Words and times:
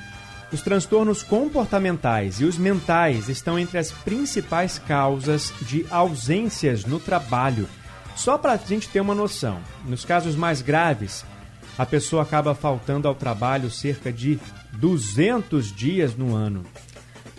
os 0.52 0.62
transtornos 0.62 1.22
comportamentais 1.22 2.40
e 2.40 2.44
os 2.44 2.56
mentais 2.56 3.28
estão 3.28 3.58
entre 3.58 3.78
as 3.78 3.90
principais 3.90 4.78
causas 4.78 5.52
de 5.62 5.86
ausências 5.90 6.84
no 6.84 7.00
trabalho. 7.00 7.68
Só 8.14 8.38
para 8.38 8.52
a 8.52 8.56
gente 8.56 8.88
ter 8.88 9.00
uma 9.00 9.14
noção, 9.14 9.60
nos 9.84 10.04
casos 10.04 10.36
mais 10.36 10.62
graves, 10.62 11.24
a 11.76 11.84
pessoa 11.84 12.22
acaba 12.22 12.54
faltando 12.54 13.06
ao 13.06 13.14
trabalho 13.14 13.70
cerca 13.70 14.12
de 14.12 14.38
200 14.72 15.74
dias 15.74 16.16
no 16.16 16.34
ano. 16.34 16.64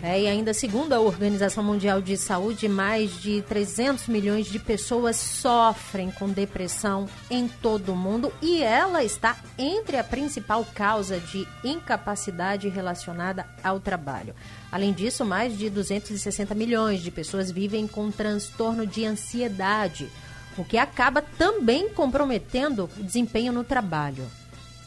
É, 0.00 0.20
e 0.20 0.28
ainda 0.28 0.54
segundo 0.54 0.92
a 0.92 1.00
Organização 1.00 1.64
Mundial 1.64 2.00
de 2.00 2.16
Saúde, 2.16 2.68
mais 2.68 3.20
de 3.20 3.42
300 3.42 4.06
milhões 4.06 4.46
de 4.46 4.60
pessoas 4.60 5.16
sofrem 5.16 6.08
com 6.12 6.28
depressão 6.28 7.08
em 7.28 7.48
todo 7.48 7.92
o 7.92 7.96
mundo 7.96 8.32
e 8.40 8.62
ela 8.62 9.02
está 9.02 9.36
entre 9.58 9.96
a 9.96 10.04
principal 10.04 10.64
causa 10.72 11.18
de 11.18 11.48
incapacidade 11.64 12.68
relacionada 12.68 13.44
ao 13.62 13.80
trabalho. 13.80 14.36
Além 14.70 14.92
disso, 14.92 15.24
mais 15.24 15.58
de 15.58 15.68
260 15.68 16.54
milhões 16.54 17.00
de 17.00 17.10
pessoas 17.10 17.50
vivem 17.50 17.88
com 17.88 18.08
transtorno 18.08 18.86
de 18.86 19.04
ansiedade, 19.04 20.08
o 20.56 20.64
que 20.64 20.78
acaba 20.78 21.22
também 21.22 21.88
comprometendo 21.88 22.88
o 22.96 23.02
desempenho 23.02 23.52
no 23.52 23.64
trabalho. 23.64 24.24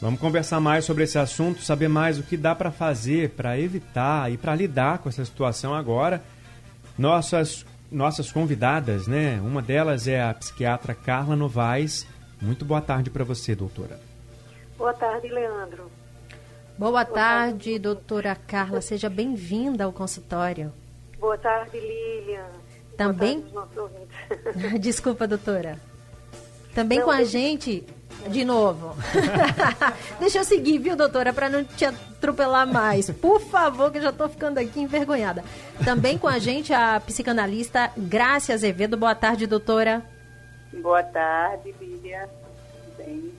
Vamos 0.02 0.18
conversar 0.18 0.58
mais 0.58 0.84
sobre 0.84 1.04
esse 1.04 1.16
assunto, 1.16 1.62
saber 1.62 1.86
mais 1.86 2.18
o 2.18 2.24
que 2.24 2.36
dá 2.36 2.56
para 2.56 2.72
fazer 2.72 3.30
para 3.30 3.56
evitar 3.56 4.32
e 4.32 4.36
para 4.36 4.52
lidar 4.52 4.98
com 4.98 5.08
essa 5.08 5.24
situação 5.24 5.72
agora. 5.72 6.20
Nossas 6.98 7.64
nossas 7.88 8.32
convidadas, 8.32 9.06
né? 9.06 9.40
Uma 9.40 9.62
delas 9.62 10.08
é 10.08 10.20
a 10.20 10.34
psiquiatra 10.34 10.92
Carla 10.92 11.36
Novaes. 11.36 12.04
Muito 12.40 12.64
boa 12.64 12.80
tarde 12.80 13.10
para 13.10 13.22
você, 13.22 13.54
doutora. 13.54 14.00
Boa 14.76 14.92
tarde, 14.92 15.28
Leandro. 15.28 15.88
Boa, 16.76 16.90
boa 16.90 17.04
tarde, 17.04 17.70
tarde, 17.70 17.78
doutora 17.78 18.34
Carla. 18.34 18.80
Seja 18.80 19.08
bem-vinda 19.08 19.84
ao 19.84 19.92
consultório. 19.92 20.72
Boa 21.20 21.38
tarde, 21.38 21.78
Lilian. 21.78 22.48
Também. 22.96 23.42
Tarde, 23.42 24.78
Desculpa, 24.80 25.28
doutora. 25.28 25.78
Também 26.74 26.98
Não, 26.98 27.04
com 27.04 27.12
a 27.12 27.22
gente 27.22 27.84
de 28.28 28.44
novo. 28.44 28.96
Deixa 30.20 30.38
eu 30.38 30.44
seguir, 30.44 30.78
viu, 30.78 30.96
doutora, 30.96 31.32
para 31.32 31.48
não 31.48 31.64
te 31.64 31.84
atropelar 31.84 32.66
mais. 32.66 33.10
Por 33.10 33.40
favor, 33.40 33.90
que 33.90 33.98
eu 33.98 34.02
já 34.02 34.10
estou 34.10 34.28
ficando 34.28 34.58
aqui 34.58 34.80
envergonhada. 34.80 35.44
Também 35.84 36.18
com 36.18 36.28
a 36.28 36.38
gente 36.38 36.72
a 36.72 37.00
psicanalista 37.00 37.90
Grácia 37.96 38.54
Azevedo. 38.54 38.96
Boa 38.96 39.14
tarde, 39.14 39.46
doutora. 39.46 40.02
Boa 40.80 41.02
tarde, 41.02 41.74
Lívia. 41.80 42.28
Bem. 42.96 43.32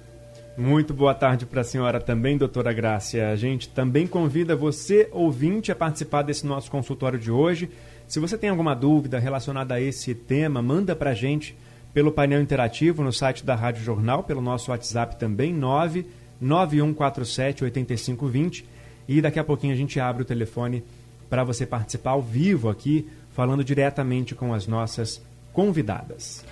Muito 0.56 0.94
boa 0.94 1.16
tarde 1.16 1.48
para 1.48 1.62
a 1.62 1.64
senhora 1.64 2.00
também, 2.00 2.38
doutora 2.38 2.72
Grácia. 2.72 3.32
A 3.32 3.36
gente 3.36 3.70
também 3.70 4.06
convida 4.06 4.56
você, 4.56 5.10
ouvinte, 5.12 5.72
a 5.72 5.76
participar 5.76 6.22
desse 6.22 6.46
nosso 6.46 6.70
consultório 6.70 7.18
de 7.18 7.32
hoje. 7.32 7.72
Se 8.08 8.20
você 8.20 8.38
tem 8.38 8.52
alguma 8.52 8.76
dúvida 8.76 9.18
relacionada 9.18 9.74
a 9.74 9.82
esse 9.82 10.14
tema, 10.14 10.62
manda 10.62 10.96
para 10.96 11.10
a 11.10 11.16
gente 11.16 11.58
pelo 11.94 12.12
painel 12.12 12.42
interativo 12.42 13.04
no 13.04 13.14
site 13.14 13.46
da 13.46 13.56
Rádio 13.56 13.84
Jornal, 13.84 14.24
pelo 14.24 14.42
nosso 14.42 14.72
WhatsApp 14.72 15.18
também, 15.18 15.54
99147 15.54 17.64
8520. 17.64 18.66
E 19.08 19.22
daqui 19.22 19.40
a 19.40 19.44
pouquinho 19.44 19.74
a 19.74 19.78
gente 19.78 20.00
abre 20.00 20.24
o 20.24 20.26
telefone 20.26 20.84
para 21.30 21.44
você 21.44 21.66
participar 21.66 22.12
ao 22.12 22.22
vivo 22.22 22.70
aqui, 22.70 23.10
falando 23.32 23.64
diretamente 23.64 24.34
com 24.34 24.54
as 24.54 24.66
nossas 24.66 25.22
convidadas. 25.52 26.46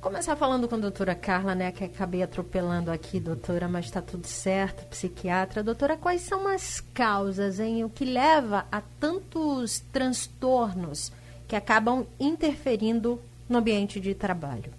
Começar 0.00 0.34
falando 0.34 0.66
com 0.66 0.76
a 0.76 0.78
doutora 0.78 1.14
Carla, 1.14 1.54
né, 1.54 1.70
que 1.72 1.84
acabei 1.84 2.22
atropelando 2.22 2.90
aqui, 2.90 3.20
doutora, 3.20 3.68
mas 3.68 3.84
está 3.84 4.00
tudo 4.00 4.26
certo, 4.26 4.86
psiquiatra. 4.86 5.62
Doutora, 5.62 5.96
quais 5.96 6.22
são 6.22 6.48
as 6.48 6.80
causas, 6.94 7.60
hein, 7.60 7.84
o 7.84 7.90
que 7.90 8.06
leva 8.06 8.64
a 8.72 8.80
tantos 8.98 9.80
transtornos 9.92 11.12
que 11.46 11.54
acabam 11.54 12.06
interferindo 12.18 13.20
no 13.50 13.58
ambiente 13.58 13.98
de 13.98 14.14
trabalho? 14.14 14.72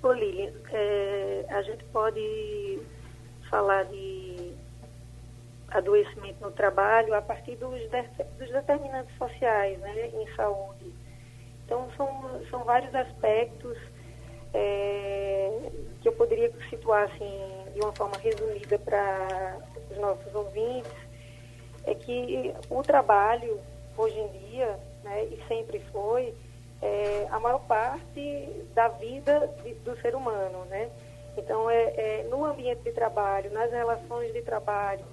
Ô 0.00 0.12
Lili, 0.12 0.54
é, 0.70 1.44
a 1.50 1.60
gente 1.62 1.84
pode 1.86 2.80
falar 3.50 3.84
de 3.86 4.52
adoecimento 5.70 6.40
no 6.40 6.52
trabalho 6.52 7.12
a 7.14 7.20
partir 7.20 7.56
dos, 7.56 7.80
dos 8.38 8.50
determinantes 8.50 9.14
sociais 9.18 9.78
né, 9.80 10.10
em 10.14 10.34
saúde. 10.36 10.92
Então, 11.64 11.88
são, 11.96 12.40
são 12.48 12.64
vários 12.64 12.94
aspectos 12.94 13.76
é, 14.54 15.70
que 16.00 16.08
eu 16.08 16.12
poderia 16.12 16.50
situar 16.70 17.02
assim, 17.10 17.40
de 17.74 17.80
uma 17.80 17.92
forma 17.92 18.16
resumida 18.18 18.78
para 18.78 19.58
os 19.90 19.98
nossos 19.98 20.32
ouvintes. 20.34 20.92
É 21.84 21.94
que 21.94 22.54
o 22.70 22.82
trabalho, 22.82 23.60
hoje 23.96 24.18
em 24.18 24.28
dia, 24.50 24.78
né, 25.02 25.24
e 25.24 25.42
sempre 25.48 25.80
foi, 25.92 26.32
é, 26.80 27.26
a 27.30 27.40
maior 27.40 27.60
parte 27.66 28.48
da 28.74 28.88
vida 28.88 29.50
de, 29.62 29.74
do 29.74 29.96
ser 30.00 30.14
humano, 30.14 30.64
né? 30.66 30.88
Então, 31.36 31.70
é, 31.70 31.82
é, 31.96 32.26
no 32.28 32.44
ambiente 32.44 32.82
de 32.82 32.92
trabalho, 32.92 33.50
nas 33.52 33.70
relações 33.70 34.32
de 34.32 34.42
trabalho, 34.42 35.04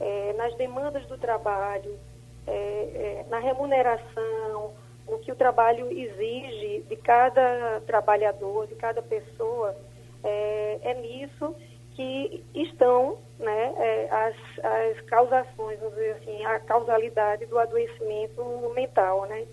é, 0.00 0.32
nas 0.34 0.54
demandas 0.56 1.04
do 1.06 1.18
trabalho, 1.18 1.98
é, 2.46 2.52
é, 2.52 3.26
na 3.28 3.38
remuneração, 3.38 4.72
o 5.06 5.18
que 5.18 5.32
o 5.32 5.36
trabalho 5.36 5.90
exige 5.90 6.84
de 6.88 6.96
cada 6.96 7.80
trabalhador, 7.86 8.66
de 8.66 8.74
cada 8.74 9.02
pessoa, 9.02 9.74
é, 10.22 10.78
é 10.82 10.94
nisso 10.94 11.54
que 11.94 12.44
estão 12.54 13.18
né, 13.38 14.08
as, 14.10 14.36
as 14.64 15.00
causações, 15.02 15.78
vamos 15.78 15.94
dizer 15.94 16.12
assim, 16.12 16.44
a 16.44 16.58
causalidade 16.58 17.46
do 17.46 17.58
adoecimento 17.58 18.42
mental, 18.74 19.26
né? 19.26 19.46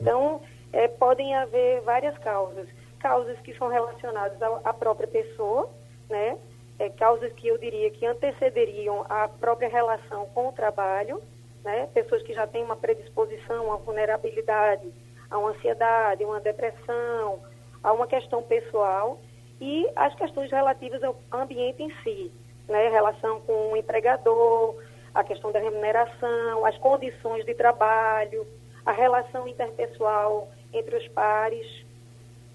Então, 0.00 0.40
é, 0.72 0.88
podem 0.88 1.34
haver 1.34 1.80
várias 1.82 2.16
causas. 2.18 2.68
Causas 3.00 3.38
que 3.40 3.56
são 3.56 3.68
relacionadas 3.68 4.40
à, 4.64 4.72
própria 4.72 5.06
pessoa, 5.08 5.70
né? 6.08 6.36
É, 6.78 6.88
causas 6.90 7.32
que 7.32 7.48
eu 7.48 7.58
diria 7.58 7.90
que 7.90 8.06
antecederiam 8.06 9.04
a 9.08 9.28
própria 9.28 9.68
relação 9.68 10.26
com 10.26 10.48
o 10.48 10.52
trabalho, 10.52 11.22
né? 11.64 11.88
Pessoas 11.94 12.22
que 12.22 12.32
já 12.32 12.46
têm 12.46 12.64
uma 12.64 12.76
predisposição, 12.76 13.66
uma 13.66 13.76
vulnerabilidade, 13.76 14.92
a 15.30 15.38
uma 15.38 15.50
ansiedade, 15.50 16.24
uma 16.24 16.40
depressão, 16.40 17.40
a 17.82 17.92
uma 17.92 18.06
questão 18.06 18.42
pessoal 18.42 19.20
e 19.60 19.88
as 19.94 20.14
questões 20.14 20.50
relativas 20.50 21.02
ao 21.02 21.16
ambiente 21.32 21.82
em 21.82 21.92
si, 22.02 22.32
né? 22.68 22.88
Relação 22.88 23.40
com 23.42 23.72
o 23.72 23.76
empregador, 23.76 24.76
a 25.14 25.24
questão 25.24 25.50
da 25.50 25.58
remuneração, 25.58 26.64
as 26.64 26.76
condições 26.78 27.44
de 27.44 27.54
trabalho, 27.54 28.46
a 28.88 28.92
relação 28.92 29.46
interpessoal 29.46 30.48
entre 30.72 30.96
os 30.96 31.06
pares. 31.08 31.84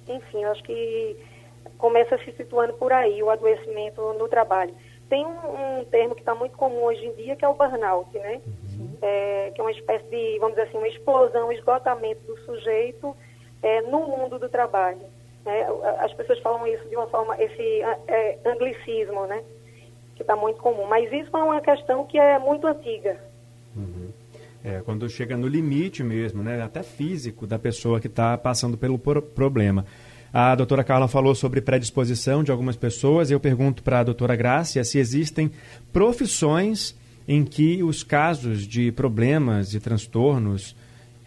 Enfim, 0.07 0.43
acho 0.45 0.63
que 0.63 1.15
começa 1.77 2.17
se 2.17 2.31
situando 2.31 2.73
por 2.73 2.91
aí 2.91 3.21
o 3.21 3.29
adoecimento 3.29 4.01
no 4.13 4.27
trabalho. 4.27 4.73
Tem 5.07 5.23
um, 5.23 5.79
um 5.79 5.85
termo 5.85 6.15
que 6.15 6.21
está 6.21 6.33
muito 6.33 6.57
comum 6.57 6.85
hoje 6.85 7.05
em 7.05 7.13
dia, 7.13 7.35
que 7.35 7.45
é 7.45 7.47
o 7.47 7.53
burnout, 7.53 8.11
né? 8.17 8.41
Uhum. 8.47 8.97
É, 8.99 9.51
que 9.53 9.61
é 9.61 9.63
uma 9.63 9.71
espécie 9.71 10.05
de, 10.05 10.39
vamos 10.39 10.55
dizer 10.55 10.69
assim, 10.69 10.77
uma 10.79 10.87
explosão, 10.87 11.49
um 11.49 11.51
esgotamento 11.51 12.21
do 12.25 12.35
sujeito 12.39 13.15
é, 13.61 13.81
no 13.83 14.07
mundo 14.07 14.39
do 14.39 14.49
trabalho. 14.49 15.05
Né? 15.45 15.67
As 15.99 16.11
pessoas 16.13 16.39
falam 16.39 16.65
isso 16.65 16.89
de 16.89 16.95
uma 16.95 17.05
forma, 17.07 17.39
esse 17.39 17.81
é, 18.07 18.39
anglicismo, 18.43 19.27
né? 19.27 19.43
Que 20.15 20.23
está 20.23 20.35
muito 20.35 20.59
comum. 20.59 20.87
Mas 20.87 21.13
isso 21.13 21.37
é 21.37 21.43
uma 21.43 21.61
questão 21.61 22.05
que 22.07 22.17
é 22.17 22.39
muito 22.39 22.65
antiga. 22.65 23.19
Uhum. 23.75 24.02
É, 24.63 24.81
quando 24.85 25.09
chega 25.09 25.35
no 25.35 25.47
limite 25.47 26.03
mesmo, 26.03 26.41
né, 26.41 26.61
até 26.61 26.81
físico, 26.81 27.45
da 27.45 27.59
pessoa 27.59 27.99
que 27.99 28.07
está 28.07 28.37
passando 28.37 28.77
pelo 28.77 28.97
problema. 28.97 29.85
A 30.31 30.55
doutora 30.55 30.83
Carla 30.83 31.07
falou 31.07 31.35
sobre 31.35 31.61
predisposição 31.61 32.43
de 32.43 32.49
algumas 32.49 32.75
pessoas. 32.75 33.29
Eu 33.29 33.39
pergunto 33.39 33.83
para 33.83 33.99
a 33.99 34.03
doutora 34.03 34.35
Grácia 34.35 34.83
se 34.83 34.97
existem 34.97 35.51
profissões 35.91 36.95
em 37.27 37.43
que 37.43 37.83
os 37.83 38.03
casos 38.03 38.65
de 38.65 38.91
problemas 38.91 39.73
e 39.73 39.79
transtornos 39.79 40.75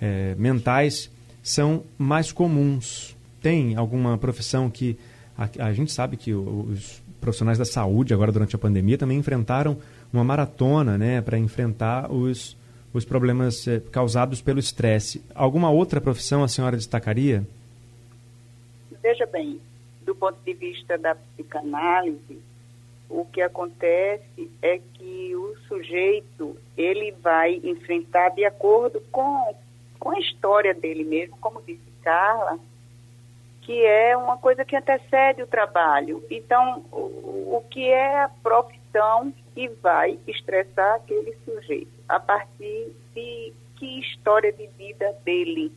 é, 0.01 0.35
mentais 0.37 1.11
são 1.43 1.85
mais 1.97 2.33
comuns. 2.33 3.17
Tem 3.41 3.77
alguma 3.77 4.19
profissão 4.19 4.69
que. 4.69 4.99
A, 5.39 5.67
a 5.67 5.73
gente 5.73 5.93
sabe 5.93 6.17
que 6.17 6.35
os 6.35 7.03
profissionais 7.21 7.59
da 7.59 7.65
saúde, 7.65 8.13
agora 8.13 8.33
durante 8.33 8.57
a 8.57 8.59
pandemia, 8.59 8.99
também 8.99 9.19
enfrentaram 9.19 9.77
uma 10.13 10.25
maratona 10.25 10.99
né, 10.99 11.21
para 11.21 11.39
enfrentar 11.39 12.11
os 12.11 12.56
os 12.97 13.05
problemas 13.05 13.67
eh, 13.69 13.81
causados 13.93 14.41
pelo 14.41 14.59
estresse. 14.59 15.25
Alguma 15.35 15.71
outra 15.71 16.01
profissão 16.01 16.43
a 16.43 16.49
senhora 16.49 16.77
destacaria? 16.77 17.47
veja 19.07 19.25
bem, 19.25 19.61
do 20.03 20.17
ponto 20.17 20.37
de 20.45 20.53
vista 20.53 20.99
da 20.99 21.15
psicanálise, 21.15 22.43
o 23.09 23.25
que 23.25 23.41
acontece 23.41 24.51
é 24.61 24.81
que 24.95 25.37
o 25.37 25.57
sujeito 25.69 26.57
ele 26.77 27.13
vai 27.23 27.61
enfrentar 27.63 28.31
de 28.31 28.45
acordo 28.45 29.01
com, 29.13 29.55
com 30.01 30.11
a 30.11 30.19
história 30.19 30.75
dele 30.75 31.05
mesmo, 31.05 31.37
como 31.41 31.63
disse 31.63 31.89
Carla, 32.03 32.59
que 33.63 33.85
é 33.85 34.17
uma 34.17 34.37
coisa 34.39 34.65
que 34.65 34.75
antecede 34.75 35.41
o 35.41 35.47
trabalho. 35.47 36.25
Então, 36.29 36.85
o, 36.91 37.57
o 37.59 37.65
que 37.71 37.89
é 37.89 38.25
a 38.25 38.29
profissão 38.29 39.33
que 39.55 39.69
vai 39.81 40.19
estressar 40.27 40.97
aquele 40.97 41.37
sujeito? 41.45 41.96
A 42.09 42.21
partir 42.21 42.93
de 43.15 43.53
que 43.77 44.01
história 44.01 44.53
de 44.53 44.67
vida 44.79 45.15
dele? 45.25 45.73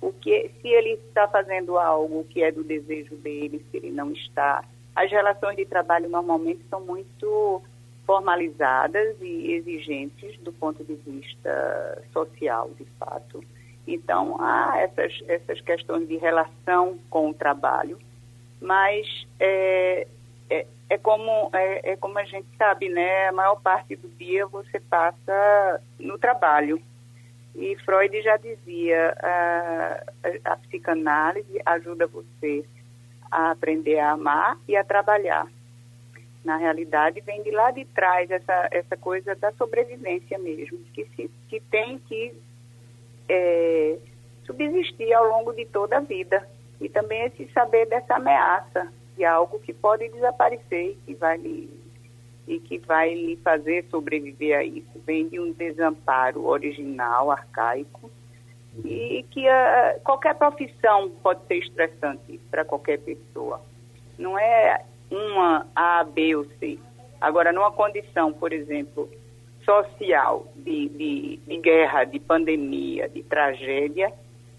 O 0.00 0.12
que, 0.12 0.50
se 0.60 0.68
ele 0.68 0.90
está 1.08 1.26
fazendo 1.28 1.78
algo 1.78 2.24
que 2.24 2.42
é 2.42 2.52
do 2.52 2.62
desejo 2.62 3.16
dele, 3.16 3.64
se 3.70 3.78
ele 3.78 3.90
não 3.90 4.12
está. 4.12 4.64
As 4.94 5.10
relações 5.10 5.56
de 5.56 5.66
trabalho 5.66 6.08
normalmente 6.08 6.62
são 6.70 6.80
muito 6.80 7.62
formalizadas 8.06 9.16
e 9.20 9.52
exigentes 9.52 10.38
do 10.40 10.52
ponto 10.52 10.84
de 10.84 10.94
vista 10.94 12.02
social, 12.12 12.70
de 12.78 12.84
fato. 12.98 13.44
Então, 13.86 14.36
há 14.40 14.78
essas, 14.78 15.12
essas 15.28 15.60
questões 15.60 16.08
de 16.08 16.16
relação 16.16 16.98
com 17.10 17.30
o 17.30 17.34
trabalho, 17.34 17.98
mas 18.60 19.06
é, 19.38 20.06
é, 20.48 20.66
é, 20.88 20.98
como, 20.98 21.50
é, 21.52 21.92
é 21.92 21.96
como 21.96 22.18
a 22.18 22.24
gente 22.24 22.46
sabe, 22.56 22.88
né? 22.88 23.28
A 23.28 23.32
maior 23.32 23.60
parte 23.60 23.96
do 23.96 24.08
dia 24.08 24.46
você 24.46 24.78
passa 24.80 25.80
no 25.98 26.18
trabalho. 26.18 26.80
E 27.54 27.74
Freud 27.84 28.20
já 28.22 28.36
dizia, 28.36 29.16
a, 29.20 30.02
a, 30.22 30.52
a 30.52 30.56
psicanálise 30.58 31.60
ajuda 31.64 32.06
você 32.06 32.64
a 33.30 33.50
aprender 33.50 33.98
a 33.98 34.12
amar 34.12 34.58
e 34.68 34.76
a 34.76 34.84
trabalhar. 34.84 35.46
Na 36.44 36.56
realidade, 36.56 37.20
vem 37.22 37.42
de 37.42 37.50
lá 37.50 37.72
de 37.72 37.84
trás 37.86 38.30
essa, 38.30 38.68
essa 38.70 38.96
coisa 38.96 39.34
da 39.34 39.50
sobrevivência 39.52 40.38
mesmo, 40.38 40.78
que, 40.92 41.04
se, 41.16 41.30
que 41.48 41.58
tem 41.58 41.98
que 41.98 42.32
é, 43.28 43.98
subsistir 44.44 45.12
ao 45.12 45.26
longo 45.26 45.52
de 45.52 45.64
toda 45.66 45.96
a 45.96 46.00
vida. 46.00 46.46
E 46.80 46.88
também 46.88 47.24
esse 47.24 47.50
saber 47.52 47.86
dessa 47.86 48.14
ameaça 48.14 48.92
de 49.16 49.24
algo 49.24 49.58
que 49.60 49.72
pode 49.72 50.08
desaparecer 50.10 50.90
e 50.90 50.94
que 51.06 51.14
vai 51.14 51.38
lhe, 51.38 51.70
e 52.46 52.60
que 52.60 52.78
vai 52.78 53.14
lhe 53.14 53.36
fazer 53.36 53.84
sobreviver 53.90 54.58
a 54.58 54.62
isso. 54.62 55.00
Vem 55.04 55.28
de 55.28 55.40
um 55.40 55.52
desamparo 55.52 56.46
original, 56.46 57.30
arcaico, 57.30 58.10
e 58.84 59.24
que 59.30 59.48
uh, 59.48 60.00
qualquer 60.04 60.34
profissão 60.34 61.10
pode 61.22 61.44
ser 61.46 61.56
estressante 61.56 62.38
para 62.50 62.64
qualquer 62.64 62.98
pessoa. 62.98 63.60
Não 64.18 64.38
é 64.38 64.84
uma 65.10 65.66
A, 65.74 66.04
B 66.04 66.36
ou 66.36 66.44
C. 66.58 66.78
Agora, 67.20 67.52
numa 67.52 67.72
condição, 67.72 68.32
por 68.32 68.52
exemplo, 68.52 69.08
social, 69.64 70.46
de, 70.54 70.88
de, 70.90 71.36
de 71.38 71.56
guerra, 71.58 72.04
de 72.04 72.20
pandemia, 72.20 73.08
de 73.08 73.22
tragédia, 73.22 74.12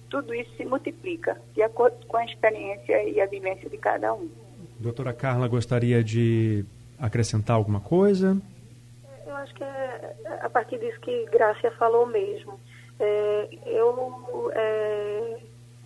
tudo 0.10 0.34
isso 0.34 0.52
se 0.56 0.66
multiplica 0.66 1.40
de 1.54 1.62
acordo 1.62 2.06
com 2.08 2.18
a 2.18 2.26
experiência 2.26 3.04
e 3.04 3.22
a 3.22 3.26
vivência 3.26 3.70
de 3.70 3.78
cada 3.78 4.14
um. 4.14 4.30
Doutora 4.80 5.14
Carla, 5.14 5.48
gostaria 5.48 6.04
de 6.04 6.66
acrescentar 7.00 7.56
alguma 7.56 7.80
coisa? 7.80 8.38
Eu 9.26 9.36
acho 9.36 9.54
que 9.54 9.64
é, 9.64 10.16
é 10.26 10.46
a 10.46 10.50
partir 10.50 10.80
disso 10.80 11.00
que 11.02 11.26
Grácia 11.26 11.72
falou 11.72 12.06
mesmo. 12.06 12.60
É, 13.00 13.50
eu 13.66 14.52
é, 14.54 15.40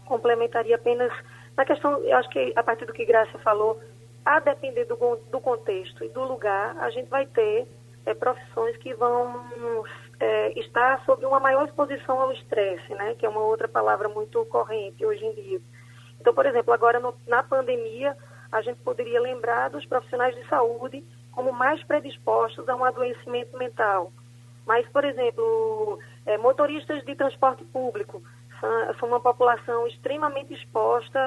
complementaria 0.05 0.75
apenas 0.75 1.11
na 1.55 1.65
questão, 1.65 1.99
eu 1.99 2.17
acho 2.17 2.29
que 2.29 2.53
a 2.55 2.63
partir 2.63 2.85
do 2.85 2.93
que 2.93 3.05
Grácia 3.05 3.37
falou, 3.39 3.79
a 4.25 4.39
depender 4.39 4.85
do, 4.85 4.95
do 5.29 5.39
contexto 5.39 6.03
e 6.03 6.09
do 6.09 6.23
lugar, 6.23 6.77
a 6.79 6.89
gente 6.89 7.09
vai 7.09 7.25
ter 7.25 7.67
é, 8.05 8.13
profissões 8.13 8.77
que 8.77 8.93
vão 8.93 9.83
é, 10.19 10.59
estar 10.59 11.03
sob 11.05 11.25
uma 11.25 11.39
maior 11.39 11.67
exposição 11.67 12.19
ao 12.19 12.31
estresse, 12.31 12.93
né, 12.93 13.15
que 13.17 13.25
é 13.25 13.29
uma 13.29 13.41
outra 13.41 13.67
palavra 13.67 14.07
muito 14.07 14.45
corrente 14.45 15.05
hoje 15.05 15.25
em 15.25 15.33
dia. 15.33 15.61
Então, 16.19 16.33
por 16.33 16.45
exemplo, 16.45 16.73
agora 16.73 16.99
no, 16.99 17.13
na 17.27 17.41
pandemia, 17.43 18.15
a 18.51 18.61
gente 18.61 18.79
poderia 18.81 19.19
lembrar 19.21 19.69
dos 19.69 19.85
profissionais 19.85 20.35
de 20.35 20.47
saúde 20.47 21.03
como 21.31 21.51
mais 21.53 21.81
predispostos 21.83 22.67
a 22.67 22.75
um 22.75 22.83
adoecimento 22.83 23.57
mental. 23.57 24.11
Mas, 24.65 24.87
por 24.89 25.03
exemplo, 25.03 25.99
é, 26.25 26.37
motoristas 26.37 27.03
de 27.05 27.15
transporte 27.15 27.63
público 27.65 28.21
são, 28.99 29.09
uma 29.09 29.19
população 29.19 29.87
extremamente 29.87 30.53
exposta 30.53 31.19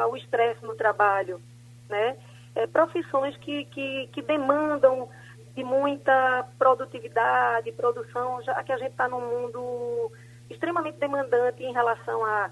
ao 0.00 0.16
estresse 0.16 0.64
no 0.64 0.74
trabalho, 0.74 1.40
né? 1.88 2.16
É, 2.54 2.66
profissões 2.66 3.36
que, 3.38 3.64
que, 3.66 4.08
que 4.12 4.22
demandam 4.22 5.08
de 5.54 5.62
muita 5.62 6.46
produtividade, 6.58 7.72
produção, 7.72 8.42
já 8.42 8.62
que 8.62 8.72
a 8.72 8.78
gente 8.78 8.92
está 8.92 9.08
num 9.08 9.20
mundo 9.20 10.12
extremamente 10.48 10.98
demandante 10.98 11.62
em 11.62 11.72
relação 11.72 12.24
a 12.24 12.50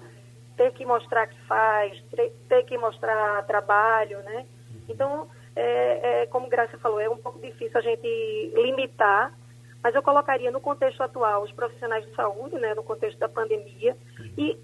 ter 0.61 0.71
que 0.73 0.85
mostrar 0.85 1.25
que 1.25 1.41
faz, 1.47 1.99
ter, 2.47 2.63
que 2.65 2.77
mostrar 2.77 3.43
trabalho, 3.47 4.19
né? 4.19 4.45
Então, 4.87 5.27
é, 5.55 6.21
é, 6.21 6.25
como 6.27 6.47
Graça 6.47 6.77
falou, 6.77 6.99
é 6.99 7.09
um 7.09 7.17
pouco 7.17 7.39
difícil 7.39 7.75
a 7.79 7.81
gente 7.81 8.53
limitar, 8.53 9.33
mas 9.81 9.95
eu 9.95 10.03
colocaria 10.03 10.51
no 10.51 10.61
contexto 10.61 11.01
atual 11.01 11.41
os 11.41 11.51
profissionais 11.51 12.05
de 12.05 12.13
saúde, 12.13 12.55
né, 12.57 12.75
no 12.75 12.83
contexto 12.83 13.17
da 13.17 13.27
pandemia, 13.27 13.97
e 14.37 14.55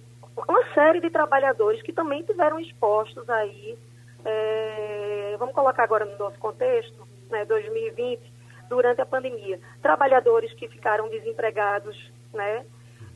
uma 0.48 0.74
série 0.76 1.02
de 1.02 1.10
trabalhadores 1.10 1.82
que 1.82 1.92
também 1.92 2.22
tiveram 2.22 2.60
expostos 2.60 3.28
aí, 3.28 3.76
é, 4.24 5.36
vamos 5.40 5.56
colocar 5.56 5.84
agora 5.84 6.06
no 6.06 6.16
nosso 6.20 6.38
contexto, 6.38 7.08
né, 7.32 7.44
2020, 7.46 8.22
durante 8.70 9.02
a 9.02 9.06
pandemia. 9.06 9.60
Trabalhadores 9.82 10.54
que 10.54 10.68
ficaram 10.68 11.10
desempregados, 11.10 11.98
né? 12.36 12.68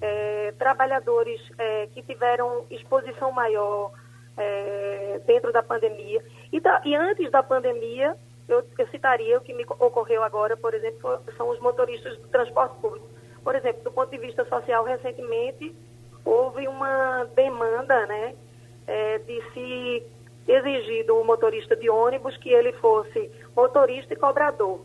É, 0.01 0.53
trabalhadores 0.57 1.39
é, 1.57 1.87
que 1.87 2.01
tiveram 2.01 2.65
exposição 2.71 3.31
maior 3.31 3.91
é, 4.35 5.21
dentro 5.27 5.51
da 5.53 5.61
pandemia. 5.61 6.23
E, 6.51 6.61
e, 6.85 6.95
antes 6.95 7.29
da 7.31 7.43
pandemia, 7.43 8.17
eu, 8.47 8.63
eu, 8.77 8.87
citaria 8.87 9.37
o 9.37 9.41
que 9.41 9.53
me 9.53 9.63
ocorreu 9.63 10.23
agora, 10.23 10.57
por 10.57 10.73
exemplo, 10.73 11.21
são 11.37 11.49
os 11.49 11.59
motoristas 11.59 12.17
do 12.17 12.27
transporte 12.29 12.75
público. 12.81 13.07
Por 13.43 13.55
exemplo, 13.55 13.83
do 13.83 13.91
ponto 13.91 14.09
de 14.09 14.17
vista 14.17 14.43
social, 14.45 14.83
recentemente 14.83 15.75
houve 16.25 16.67
uma 16.67 17.25
demanda 17.35 18.05
né, 18.05 18.35
de 19.25 19.41
se 19.53 20.05
exigir 20.47 21.05
do 21.05 21.23
motorista 21.23 21.75
de 21.75 21.89
ônibus 21.89 22.35
que 22.37 22.49
ele 22.49 22.73
fosse 22.73 23.31
motorista 23.55 24.13
e 24.13 24.17
cobrador. 24.17 24.81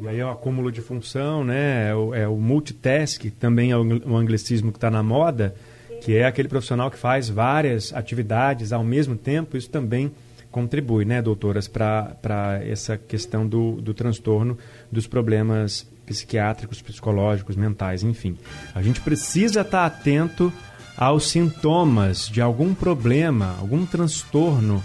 E 0.00 0.08
aí 0.08 0.18
é 0.18 0.24
o 0.24 0.30
acúmulo 0.30 0.72
de 0.72 0.80
função, 0.80 1.44
né? 1.44 1.90
É 1.90 1.94
o, 1.94 2.14
é 2.14 2.26
o 2.26 2.36
multitask, 2.36 3.22
também 3.38 3.70
é 3.70 3.76
o, 3.76 4.16
anglicismo 4.16 4.72
que 4.72 4.78
está 4.78 4.90
na 4.90 5.02
moda, 5.02 5.54
que 6.00 6.16
é 6.16 6.24
aquele 6.24 6.48
profissional 6.48 6.90
que 6.90 6.96
faz 6.96 7.28
várias 7.28 7.92
atividades 7.92 8.72
ao 8.72 8.82
mesmo 8.82 9.14
tempo. 9.14 9.58
Isso 9.58 9.68
também 9.68 10.10
contribui, 10.50 11.04
né, 11.04 11.20
doutoras, 11.20 11.68
para 11.68 12.60
essa 12.64 12.96
questão 12.96 13.46
do, 13.46 13.80
do 13.80 13.92
transtorno, 13.92 14.56
dos 14.90 15.06
problemas 15.06 15.86
psiquiátricos, 16.06 16.80
psicológicos, 16.80 17.54
mentais, 17.54 18.02
enfim. 18.02 18.36
A 18.74 18.82
gente 18.82 19.00
precisa 19.02 19.60
estar 19.60 19.88
tá 19.90 19.96
atento 19.96 20.52
aos 20.96 21.28
sintomas 21.30 22.26
de 22.26 22.40
algum 22.40 22.74
problema, 22.74 23.56
algum 23.60 23.86
transtorno 23.86 24.82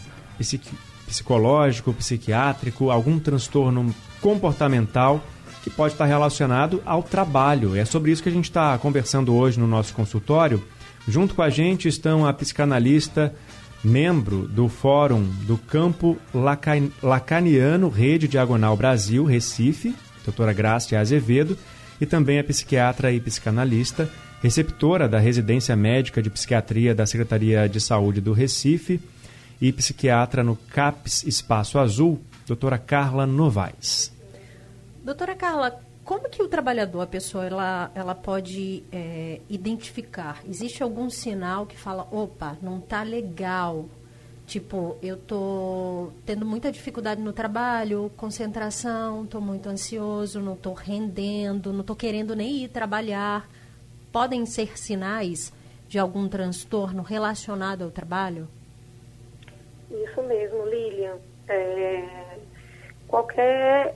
psicológico, 1.08 1.94
psiquiátrico, 1.94 2.90
algum 2.90 3.20
transtorno 3.20 3.94
comportamental 4.22 5.24
que 5.64 5.70
pode 5.70 5.94
estar 5.94 6.06
relacionado 6.06 6.82
ao 6.86 7.02
trabalho. 7.02 7.76
É 7.76 7.86
sobre 7.86 8.12
isso 8.12 8.22
que 8.22 8.30
a 8.30 8.32
gente 8.32 8.46
está 8.46 8.78
conversando 8.78 9.34
hoje 9.34 9.60
no 9.60 9.68
nosso 9.68 9.94
consultório. 9.94 10.64
Junto 11.08 11.36
com 11.36 11.42
a 11.42 11.50
gente 11.50 11.88
estão 11.88 12.26
a 12.26 12.34
psicanalista, 12.34 13.34
membro 13.84 14.48
do 14.48 14.68
Fórum 14.68 15.24
do 15.48 15.58
Campo 15.58 16.18
Lacaniano, 17.02 17.90
Rede 17.90 18.28
Diagonal 18.28 18.76
Brasil, 18.76 19.24
Recife, 19.26 19.96
doutora 20.24 20.54
Gracia 20.54 21.00
Azevedo, 21.00 21.58
e 22.02 22.06
também 22.06 22.40
a 22.40 22.44
psiquiatra 22.44 23.12
e 23.12 23.20
psicanalista, 23.20 24.10
receptora 24.42 25.08
da 25.08 25.20
residência 25.20 25.76
médica 25.76 26.22
de 26.22 26.30
psiquiatria 26.30 26.94
da 26.94 27.06
Secretaria 27.06 27.70
de 27.70 27.80
Saúde 27.80 28.20
do 28.20 28.34
Recife, 28.34 29.00
e 29.68 29.74
psiquiatra 29.74 30.44
no 30.44 30.56
CAPS 30.56 31.24
Espaço 31.24 31.80
Azul, 31.80 32.22
doutora 32.46 32.78
Carla 32.78 33.26
Novaes. 33.26 34.14
Doutora 35.04 35.34
Carla, 35.34 35.82
como 36.04 36.30
que 36.30 36.44
o 36.44 36.48
trabalhador, 36.48 37.02
a 37.02 37.08
pessoa, 37.08 37.48
ela, 37.48 37.92
ela 37.96 38.14
pode 38.14 38.84
é, 38.92 39.42
identificar? 39.50 40.44
Existe 40.48 40.84
algum 40.84 41.10
sinal 41.10 41.66
que 41.66 41.76
fala, 41.76 42.08
opa, 42.12 42.56
não 42.62 42.78
está 42.78 43.02
legal? 43.02 43.90
Tipo, 44.46 44.98
eu 45.02 45.18
tô 45.18 46.12
tendo 46.28 46.46
muita 46.46 46.72
dificuldade 46.72 47.20
no 47.20 47.34
trabalho, 47.34 48.12
concentração, 48.16 49.24
estou 49.24 49.42
muito 49.42 49.68
ansioso, 49.68 50.40
não 50.42 50.54
estou 50.54 50.74
rendendo, 50.76 51.74
não 51.74 51.82
estou 51.82 51.96
querendo 51.96 52.36
nem 52.36 52.66
ir 52.66 52.68
trabalhar. 52.68 53.50
Podem 54.12 54.46
ser 54.46 54.78
sinais 54.78 55.52
de 55.88 55.98
algum 55.98 56.28
transtorno 56.28 57.02
relacionado 57.02 57.84
ao 57.84 57.90
trabalho? 57.90 58.48
Isso 60.04 60.22
mesmo, 60.24 60.66
Lilian. 60.66 61.18
É, 61.48 62.38
qualquer 63.08 63.96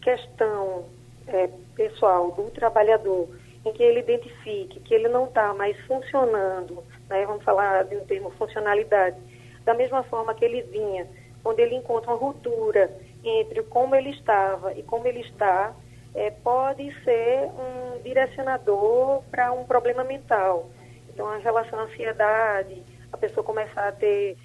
questão 0.00 0.84
é, 1.26 1.48
pessoal 1.74 2.32
do 2.32 2.50
trabalhador 2.50 3.28
em 3.64 3.72
que 3.72 3.82
ele 3.82 4.00
identifique 4.00 4.80
que 4.80 4.94
ele 4.94 5.08
não 5.08 5.26
está 5.26 5.54
mais 5.54 5.78
funcionando, 5.86 6.82
né, 7.08 7.24
vamos 7.24 7.44
falar 7.44 7.84
de 7.84 7.96
um 7.96 8.04
termo 8.04 8.30
funcionalidade, 8.32 9.16
da 9.64 9.72
mesma 9.74 10.02
forma 10.02 10.34
que 10.34 10.44
ele 10.44 10.62
vinha, 10.62 11.06
onde 11.44 11.62
ele 11.62 11.76
encontra 11.76 12.10
uma 12.10 12.18
ruptura 12.18 12.90
entre 13.24 13.62
como 13.64 13.94
ele 13.94 14.10
estava 14.10 14.74
e 14.74 14.82
como 14.82 15.06
ele 15.06 15.20
está, 15.20 15.74
é, 16.14 16.30
pode 16.30 16.92
ser 17.04 17.48
um 17.48 18.02
direcionador 18.02 19.22
para 19.30 19.52
um 19.52 19.64
problema 19.64 20.02
mental. 20.04 20.68
Então, 21.08 21.28
a 21.28 21.36
relação 21.36 21.78
à 21.78 21.82
ansiedade, 21.84 22.82
a 23.12 23.16
pessoa 23.16 23.44
começar 23.44 23.88
a 23.88 23.92
ter 23.92 24.36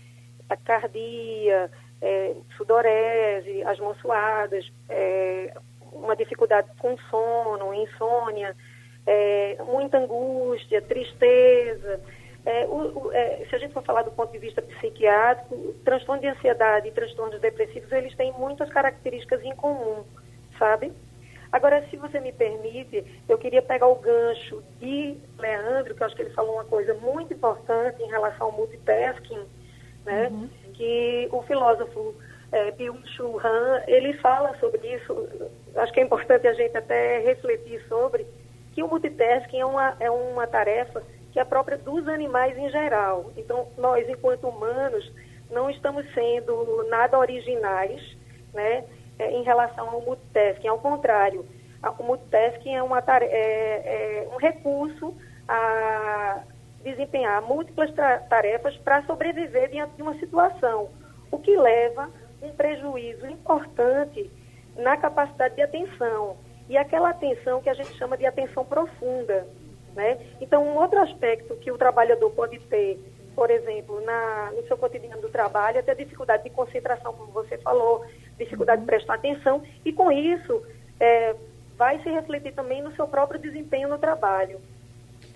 taquicardia, 0.47 1.69
é, 2.01 2.35
sudorese, 2.55 3.63
as 3.63 3.79
mãos 3.79 3.97
suadas, 3.99 4.65
é, 4.89 5.53
uma 5.91 6.15
dificuldade 6.15 6.69
com 6.79 6.97
sono, 7.09 7.73
insônia, 7.73 8.55
é, 9.05 9.57
muita 9.65 9.97
angústia, 9.97 10.81
tristeza. 10.81 12.01
É, 12.45 12.65
o, 12.65 13.07
o, 13.07 13.11
é, 13.11 13.45
se 13.49 13.55
a 13.55 13.59
gente 13.59 13.73
for 13.73 13.83
falar 13.83 14.03
do 14.03 14.11
ponto 14.11 14.31
de 14.31 14.37
vista 14.37 14.61
psiquiátrico, 14.61 15.73
transtorno 15.83 16.21
de 16.21 16.27
ansiedade 16.27 16.87
e 16.87 16.91
transtornos 16.91 17.41
depressivos, 17.41 17.91
eles 17.91 18.15
têm 18.15 18.31
muitas 18.33 18.69
características 18.69 19.43
em 19.43 19.55
comum, 19.55 20.03
sabe? 20.57 20.93
Agora, 21.51 21.85
se 21.89 21.95
você 21.95 22.19
me 22.19 22.31
permite, 22.31 23.03
eu 23.27 23.37
queria 23.37 23.61
pegar 23.61 23.87
o 23.87 23.95
gancho 23.95 24.61
de 24.79 25.17
Leandro, 25.37 25.95
que 25.95 26.03
eu 26.03 26.07
acho 26.07 26.15
que 26.15 26.21
ele 26.21 26.33
falou 26.33 26.55
uma 26.55 26.65
coisa 26.65 26.93
muito 26.95 27.33
importante 27.33 28.01
em 28.01 28.09
relação 28.09 28.47
ao 28.47 28.53
multitasking, 28.53 29.45
né? 30.07 30.29
Uhum. 30.31 30.49
Que 30.73 31.27
o 31.31 31.41
filósofo 31.43 32.15
é, 32.51 32.71
Byung-Chul 32.71 33.39
Han, 33.43 33.83
ele 33.87 34.13
fala 34.13 34.57
sobre 34.59 34.95
isso, 34.95 35.27
acho 35.75 35.93
que 35.93 35.99
é 35.99 36.03
importante 36.03 36.47
a 36.47 36.53
gente 36.53 36.75
até 36.75 37.19
refletir 37.19 37.85
sobre, 37.87 38.25
que 38.73 38.81
o 38.81 38.87
multitasking 38.87 39.59
é 39.59 39.65
uma, 39.65 39.97
é 39.99 40.09
uma 40.09 40.47
tarefa 40.47 41.03
que 41.33 41.39
é 41.39 41.43
própria 41.43 41.77
dos 41.77 42.07
animais 42.07 42.57
em 42.57 42.69
geral. 42.69 43.31
Então, 43.35 43.67
nós, 43.77 44.07
enquanto 44.07 44.47
humanos, 44.47 45.11
não 45.51 45.69
estamos 45.69 46.05
sendo 46.13 46.85
nada 46.89 47.19
originais, 47.19 48.01
né, 48.53 48.85
é, 49.19 49.31
em 49.31 49.43
relação 49.43 49.89
ao 49.89 50.01
multitasking. 50.01 50.67
Ao 50.67 50.79
contrário, 50.79 51.45
o 51.99 52.03
multitasking 52.03 52.75
é, 52.75 52.81
uma 52.81 53.03
é, 53.25 54.23
é 54.23 54.29
um 54.33 54.37
recurso 54.37 55.13
a 55.47 56.43
desempenhar 56.83 57.41
múltiplas 57.41 57.91
tarefas 58.29 58.75
para 58.77 59.03
sobreviver 59.03 59.69
diante 59.69 59.95
de 59.95 60.01
uma 60.01 60.17
situação, 60.19 60.89
o 61.31 61.37
que 61.37 61.55
leva 61.55 62.09
um 62.41 62.49
prejuízo 62.51 63.25
importante 63.27 64.31
na 64.75 64.95
capacidade 64.95 65.55
de 65.55 65.61
atenção 65.61 66.37
e 66.69 66.77
aquela 66.77 67.09
atenção 67.09 67.61
que 67.61 67.69
a 67.69 67.73
gente 67.73 67.93
chama 67.97 68.17
de 68.17 68.25
atenção 68.25 68.63
profunda, 68.63 69.47
né? 69.95 70.17
Então, 70.39 70.63
um 70.63 70.75
outro 70.77 70.99
aspecto 70.99 71.55
que 71.55 71.71
o 71.71 71.77
trabalhador 71.77 72.29
pode 72.31 72.59
ter, 72.59 72.99
por 73.35 73.49
exemplo, 73.49 74.01
na, 74.01 74.51
no 74.51 74.65
seu 74.67 74.77
cotidiano 74.77 75.21
do 75.21 75.29
trabalho, 75.29 75.79
é 75.79 75.81
ter 75.81 75.95
dificuldade 75.95 76.43
de 76.43 76.49
concentração, 76.49 77.13
como 77.13 77.31
você 77.31 77.57
falou, 77.57 78.05
dificuldade 78.37 78.81
de 78.81 78.87
prestar 78.87 79.15
atenção, 79.15 79.63
e 79.83 79.93
com 79.93 80.11
isso 80.11 80.61
é, 80.99 81.35
vai 81.77 82.01
se 82.03 82.09
refletir 82.09 82.53
também 82.53 82.81
no 82.81 82.93
seu 82.95 83.07
próprio 83.07 83.39
desempenho 83.39 83.87
no 83.87 83.97
trabalho. 83.97 84.59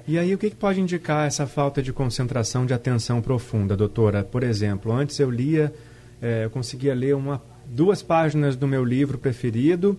E 0.07 0.17
aí, 0.17 0.33
o 0.33 0.37
que, 0.37 0.49
pode 0.51 0.81
indicar 0.81 1.27
essa 1.27 1.45
falta 1.45 1.81
de 1.81 1.93
concentração, 1.93 2.65
de 2.65 2.73
atenção 2.73 3.21
profunda, 3.21 3.77
doutora? 3.77 4.23
Por 4.23 4.43
exemplo, 4.43 4.91
antes 4.91 5.19
eu 5.19 5.29
lia, 5.29 5.73
é, 6.21 6.45
eu 6.45 6.49
conseguia 6.49 6.93
ler 6.93 7.15
uma, 7.15 7.41
duas 7.65 8.01
páginas 8.01 8.55
do 8.55 8.67
meu 8.67 8.83
livro 8.83 9.17
preferido 9.17 9.97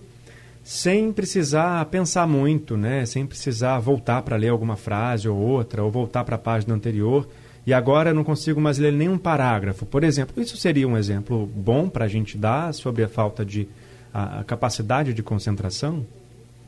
sem 0.63 1.11
precisar 1.11 1.83
pensar 1.85 2.25
muito, 2.25 2.77
né? 2.77 3.05
Sem 3.05 3.25
precisar 3.25 3.79
voltar 3.79 4.21
para 4.21 4.37
ler 4.37 4.47
alguma 4.47 4.77
frase 4.77 5.27
ou 5.27 5.37
outra, 5.37 5.83
ou 5.83 5.91
voltar 5.91 6.23
para 6.23 6.35
a 6.35 6.39
página 6.39 6.73
anterior. 6.73 7.27
E 7.67 7.73
agora 7.73 8.11
eu 8.11 8.13
não 8.13 8.23
consigo 8.23 8.61
mais 8.61 8.77
ler 8.77 8.93
nenhum 8.93 9.17
parágrafo. 9.17 9.85
Por 9.85 10.03
exemplo, 10.03 10.41
isso 10.41 10.55
seria 10.55 10.87
um 10.87 10.97
exemplo 10.97 11.45
bom 11.45 11.89
para 11.89 12.05
a 12.05 12.07
gente 12.07 12.37
dar 12.37 12.73
sobre 12.73 13.03
a 13.03 13.09
falta 13.09 13.43
de 13.45 13.67
a, 14.13 14.39
a 14.39 14.43
capacidade 14.43 15.13
de 15.13 15.21
concentração? 15.21 16.05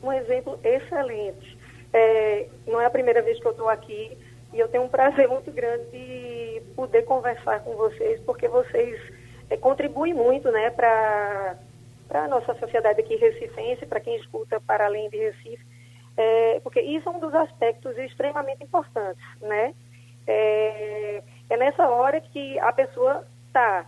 Um 0.02 0.12
exemplo 0.12 0.58
excelente. 0.62 1.55
É, 1.98 2.46
não 2.66 2.78
é 2.78 2.84
a 2.84 2.90
primeira 2.90 3.22
vez 3.22 3.40
que 3.40 3.46
eu 3.46 3.52
estou 3.52 3.70
aqui 3.70 4.18
e 4.52 4.58
eu 4.58 4.68
tenho 4.68 4.84
um 4.84 4.88
prazer 4.88 5.26
muito 5.26 5.50
grande 5.50 5.86
de 5.90 6.62
poder 6.74 7.06
conversar 7.06 7.60
com 7.60 7.74
vocês, 7.74 8.20
porque 8.20 8.46
vocês 8.48 9.00
é, 9.48 9.56
contribuem 9.56 10.12
muito 10.12 10.50
né, 10.50 10.68
para 10.68 11.56
a 12.10 12.28
nossa 12.28 12.54
sociedade 12.56 13.00
aqui 13.00 13.16
recifense, 13.16 13.86
para 13.86 14.00
quem 14.00 14.14
escuta 14.16 14.60
para 14.60 14.84
além 14.84 15.08
de 15.08 15.16
Recife, 15.16 15.64
é, 16.18 16.60
porque 16.60 16.82
isso 16.82 17.08
é 17.08 17.12
um 17.12 17.18
dos 17.18 17.34
aspectos 17.34 17.96
extremamente 17.96 18.62
importantes, 18.62 19.24
né? 19.40 19.74
É, 20.26 21.22
é 21.48 21.56
nessa 21.56 21.88
hora 21.88 22.20
que 22.20 22.58
a 22.58 22.72
pessoa 22.72 23.26
está 23.46 23.86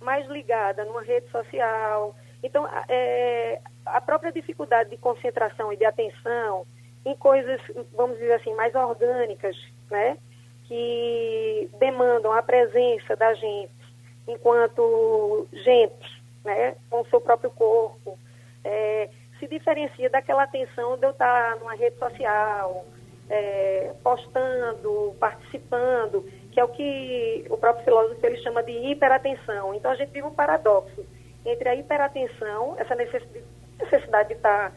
mais 0.00 0.26
ligada 0.28 0.82
numa 0.86 1.02
rede 1.02 1.28
social. 1.30 2.14
Então, 2.42 2.66
é, 2.88 3.60
a 3.84 4.00
própria 4.00 4.32
dificuldade 4.32 4.88
de 4.88 4.96
concentração 4.96 5.70
e 5.70 5.76
de 5.76 5.84
atenção 5.84 6.64
em 7.04 7.16
coisas, 7.16 7.60
vamos 7.94 8.18
dizer 8.18 8.34
assim, 8.34 8.54
mais 8.54 8.74
orgânicas, 8.74 9.56
né? 9.90 10.18
Que 10.64 11.70
demandam 11.78 12.32
a 12.32 12.42
presença 12.42 13.16
da 13.16 13.34
gente 13.34 13.72
enquanto 14.28 15.48
gente, 15.52 16.22
né? 16.44 16.76
Com 16.88 17.00
o 17.00 17.06
seu 17.06 17.20
próprio 17.20 17.50
corpo. 17.50 18.18
É, 18.64 19.08
se 19.38 19.46
diferencia 19.46 20.10
daquela 20.10 20.42
atenção 20.42 20.98
de 20.98 21.06
eu 21.06 21.10
estar 21.10 21.56
numa 21.56 21.74
rede 21.74 21.96
social, 21.98 22.84
é, 23.30 23.92
postando, 24.02 25.14
participando, 25.18 26.22
que 26.52 26.60
é 26.60 26.64
o 26.64 26.68
que 26.68 27.46
o 27.48 27.56
próprio 27.56 27.84
filósofo 27.84 28.26
ele 28.26 28.36
chama 28.42 28.62
de 28.62 28.72
hiperatenção. 28.72 29.74
Então 29.74 29.90
a 29.90 29.94
gente 29.94 30.10
vive 30.10 30.26
um 30.26 30.34
paradoxo 30.34 31.06
entre 31.46 31.68
a 31.68 31.74
hiperatenção, 31.74 32.74
essa 32.76 32.94
necessidade 32.94 34.28
de 34.28 34.34
estar 34.34 34.72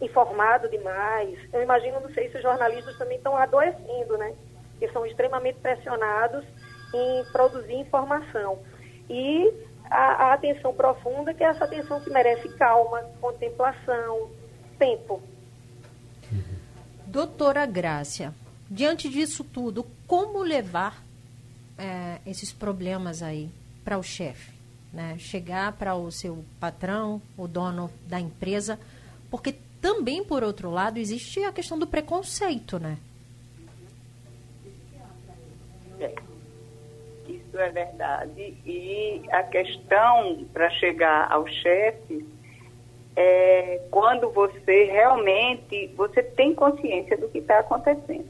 informado 0.00 0.68
demais. 0.68 1.38
Eu 1.52 1.62
imagino, 1.62 2.00
não 2.00 2.12
sei 2.12 2.30
se 2.30 2.36
os 2.36 2.42
jornalistas 2.42 2.96
também 2.98 3.16
estão 3.16 3.36
adoecendo, 3.36 4.16
né? 4.18 4.34
Que 4.78 4.88
são 4.88 5.06
extremamente 5.06 5.58
pressionados 5.60 6.44
em 6.94 7.24
produzir 7.32 7.74
informação. 7.74 8.58
E 9.08 9.52
a, 9.90 10.28
a 10.28 10.34
atenção 10.34 10.74
profunda, 10.74 11.32
que 11.32 11.42
é 11.42 11.48
essa 11.48 11.64
atenção 11.64 12.00
que 12.00 12.10
merece 12.10 12.48
calma, 12.50 13.02
contemplação, 13.20 14.30
tempo. 14.78 15.22
Doutora 17.06 17.64
Grácia, 17.64 18.34
diante 18.70 19.08
disso 19.08 19.44
tudo, 19.44 19.86
como 20.06 20.42
levar 20.42 21.02
é, 21.78 22.18
esses 22.26 22.52
problemas 22.52 23.22
aí 23.22 23.50
para 23.84 23.96
o 23.96 24.02
chefe? 24.02 24.52
Né? 24.92 25.16
Chegar 25.18 25.72
para 25.72 25.94
o 25.94 26.10
seu 26.10 26.44
patrão, 26.58 27.22
o 27.36 27.46
dono 27.46 27.90
da 28.06 28.18
empresa, 28.18 28.78
porque 29.30 29.54
também, 29.80 30.24
por 30.24 30.42
outro 30.42 30.70
lado, 30.70 30.98
existe 30.98 31.42
a 31.44 31.52
questão 31.52 31.78
do 31.78 31.86
preconceito, 31.86 32.78
né? 32.78 32.98
É, 36.00 36.14
isso 37.28 37.58
é 37.58 37.70
verdade. 37.70 38.56
E 38.64 39.22
a 39.30 39.42
questão 39.42 40.44
para 40.52 40.70
chegar 40.70 41.30
ao 41.30 41.46
chefe 41.46 42.26
é 43.14 43.80
quando 43.90 44.30
você 44.30 44.84
realmente 44.84 45.88
você 45.96 46.22
tem 46.22 46.54
consciência 46.54 47.16
do 47.16 47.28
que 47.28 47.38
está 47.38 47.60
acontecendo. 47.60 48.28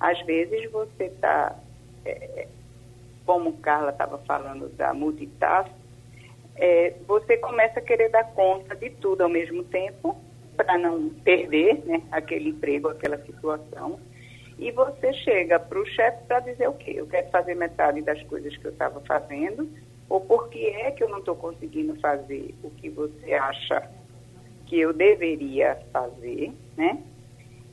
Às 0.00 0.20
vezes 0.22 0.70
você 0.70 1.04
está, 1.04 1.56
é, 2.04 2.48
como 3.26 3.52
Carla 3.58 3.90
estava 3.90 4.18
falando 4.18 4.68
da 4.70 4.94
multitask, 4.94 5.70
é, 6.56 6.94
você 7.06 7.36
começa 7.36 7.80
a 7.80 7.82
querer 7.82 8.10
dar 8.10 8.24
conta 8.32 8.74
de 8.74 8.90
tudo 8.90 9.22
ao 9.22 9.28
mesmo 9.28 9.64
tempo 9.64 10.16
para 10.56 10.78
não 10.78 11.10
perder 11.10 11.84
né, 11.84 12.02
aquele 12.10 12.50
emprego, 12.50 12.88
aquela 12.88 13.18
situação. 13.18 13.98
E 14.58 14.70
você 14.70 15.12
chega 15.12 15.58
para 15.58 15.80
o 15.80 15.86
chefe 15.86 16.24
para 16.26 16.40
dizer 16.40 16.68
o 16.68 16.74
quê? 16.74 16.94
Eu 16.96 17.06
quero 17.06 17.28
fazer 17.30 17.54
metade 17.54 18.02
das 18.02 18.22
coisas 18.24 18.56
que 18.56 18.64
eu 18.64 18.70
estava 18.70 19.00
fazendo, 19.00 19.68
ou 20.08 20.20
por 20.20 20.48
que 20.48 20.66
é 20.66 20.90
que 20.90 21.02
eu 21.02 21.08
não 21.08 21.18
estou 21.18 21.34
conseguindo 21.34 21.98
fazer 22.00 22.54
o 22.62 22.70
que 22.70 22.88
você 22.88 23.34
acha 23.34 23.90
que 24.66 24.78
eu 24.78 24.92
deveria 24.92 25.78
fazer, 25.92 26.52
né? 26.76 27.02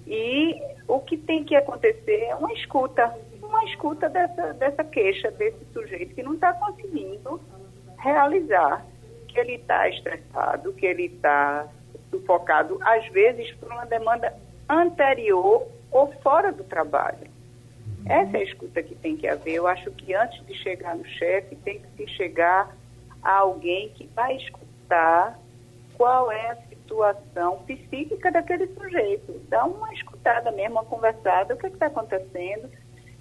E 0.07 0.59
o 0.88 1.00
que 1.00 1.17
tem 1.17 1.43
que 1.43 1.55
acontecer 1.55 2.25
é 2.25 2.35
uma 2.35 2.51
escuta, 2.53 3.15
uma 3.41 3.63
escuta 3.65 4.09
dessa, 4.09 4.53
dessa 4.53 4.83
queixa 4.83 5.29
desse 5.31 5.63
sujeito 5.73 6.15
que 6.15 6.23
não 6.23 6.33
está 6.33 6.53
conseguindo 6.53 7.39
realizar, 8.00 8.85
que 9.27 9.39
ele 9.39 9.55
está 9.55 9.88
estressado, 9.88 10.73
que 10.73 10.85
ele 10.85 11.05
está 11.05 11.69
sufocado, 12.12 12.77
às 12.82 13.08
vezes 13.08 13.51
por 13.56 13.72
uma 13.72 13.86
demanda 13.86 14.36
anterior 14.70 15.68
ou 15.89 16.12
fora 16.22 16.51
do 16.51 16.63
trabalho. 16.63 17.32
Essa 18.06 18.38
é 18.38 18.41
a 18.41 18.44
escuta 18.44 18.84
que 18.84 18.96
tem 18.96 19.15
que 19.15 19.27
haver. 19.27 19.53
Eu 19.53 19.68
acho 19.68 19.89
que 19.91 20.13
antes 20.13 20.46
de 20.46 20.53
chegar 20.56 20.96
no 20.96 21.06
chefe, 21.06 21.56
tem 21.58 21.80
que 21.80 21.88
se 21.98 22.08
chegar 22.15 22.75
a 23.22 23.38
alguém 23.38 23.89
que 23.89 24.08
vai 24.15 24.36
escutar 24.38 25.39
qual 25.96 26.32
é 26.32 26.51
a 26.51 26.56
situação 26.56 27.60
psíquica 27.60 28.32
daquele 28.32 28.68
sujeito. 28.68 29.39
Dá 29.50 29.65
uma 29.65 29.94
escutada 29.94 30.51
mesmo, 30.51 30.75
uma 30.75 30.86
conversada, 30.86 31.53
o 31.53 31.58
que 31.58 31.68
é 31.68 31.70
está 31.70 31.86
acontecendo. 31.88 32.70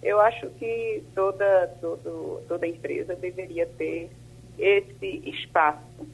Eu 0.02 0.18
acho 0.20 0.48
que 0.50 1.02
toda, 1.14 1.68
todo, 1.80 2.42
toda 2.48 2.66
empresa 2.66 3.14
deveria 3.14 3.66
ter 3.66 4.10
esse 4.58 5.22
espaço 5.28 6.06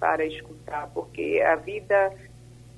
para 0.00 0.24
escutar, 0.24 0.90
porque 0.92 1.40
a 1.46 1.54
vida 1.56 2.12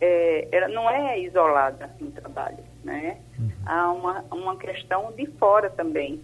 é, 0.00 0.48
ela 0.50 0.66
não 0.66 0.90
é 0.90 1.18
isolada 1.20 1.88
no 2.00 2.10
trabalho, 2.10 2.58
né? 2.82 3.18
Uhum. 3.38 3.50
Há 3.64 3.92
uma, 3.92 4.24
uma 4.32 4.56
questão 4.56 5.12
de 5.12 5.26
fora 5.38 5.70
também. 5.70 6.20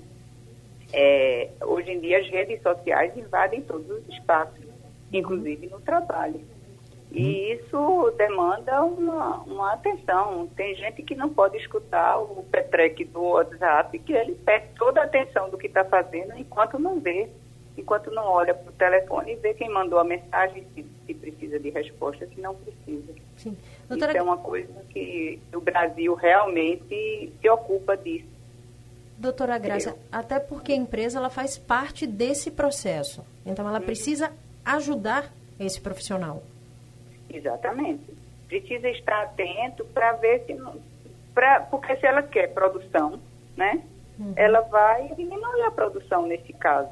É, 0.92 1.50
hoje 1.62 1.92
em 1.92 2.00
dia 2.00 2.18
as 2.18 2.28
redes 2.28 2.60
sociais 2.60 3.16
invadem 3.16 3.62
todos 3.62 3.88
os 3.88 4.08
espaços, 4.08 4.64
inclusive 5.12 5.68
no 5.68 5.80
trabalho. 5.80 6.40
E 7.12 7.22
uhum. 7.22 7.54
isso 7.54 8.14
demanda 8.18 8.82
uma, 8.82 9.42
uma 9.44 9.72
atenção. 9.74 10.48
Tem 10.56 10.74
gente 10.74 11.02
que 11.04 11.14
não 11.14 11.28
pode 11.28 11.56
escutar 11.58 12.18
o 12.18 12.44
Petrec 12.50 13.04
do 13.04 13.22
WhatsApp, 13.22 13.96
que 14.00 14.12
ele 14.12 14.34
perde 14.34 14.66
toda 14.76 15.00
a 15.00 15.04
atenção 15.04 15.48
do 15.48 15.56
que 15.56 15.68
está 15.68 15.84
fazendo 15.84 16.36
enquanto 16.36 16.78
não 16.78 16.98
vê 16.98 17.30
enquanto 17.78 18.10
não 18.10 18.24
olha 18.24 18.54
para 18.54 18.70
o 18.70 18.74
telefone 18.74 19.32
e 19.32 19.36
vê 19.36 19.54
quem 19.54 19.68
mandou 19.68 19.98
a 19.98 20.04
mensagem, 20.04 20.66
se, 20.74 20.84
se, 21.06 21.14
precisa 21.14 21.58
de 21.58 21.70
resposta, 21.70 22.26
se 22.26 22.40
não 22.40 22.54
precisa. 22.54 23.14
Sim. 23.36 23.56
Doutora... 23.88 24.12
Isso 24.12 24.18
é 24.18 24.22
uma 24.22 24.38
coisa 24.38 24.74
que 24.90 25.40
o 25.54 25.60
Brasil 25.60 26.14
realmente 26.14 27.32
se 27.40 27.48
ocupa 27.48 27.96
disso. 27.96 28.26
Doutora 29.16 29.58
Graça, 29.58 29.90
Eu. 29.90 29.98
até 30.12 30.38
porque 30.38 30.72
a 30.72 30.76
empresa 30.76 31.18
ela 31.18 31.30
faz 31.30 31.58
parte 31.58 32.06
desse 32.06 32.50
processo. 32.50 33.24
Então 33.44 33.68
ela 33.68 33.78
hum. 33.78 33.82
precisa 33.82 34.32
ajudar 34.64 35.32
esse 35.58 35.80
profissional. 35.80 36.42
Exatamente. 37.30 38.16
Precisa 38.48 38.88
estar 38.88 39.22
atento 39.22 39.84
para 39.86 40.12
ver 40.12 40.44
se 40.46 40.54
não. 40.54 40.76
Pra, 41.34 41.60
porque 41.60 41.96
se 41.96 42.06
ela 42.06 42.22
quer 42.22 42.48
produção, 42.48 43.20
né? 43.56 43.82
Uhum. 44.18 44.32
Ela 44.34 44.60
vai 44.62 45.08
diminuir 45.14 45.62
a 45.62 45.70
produção 45.70 46.26
nesse 46.26 46.52
caso. 46.52 46.90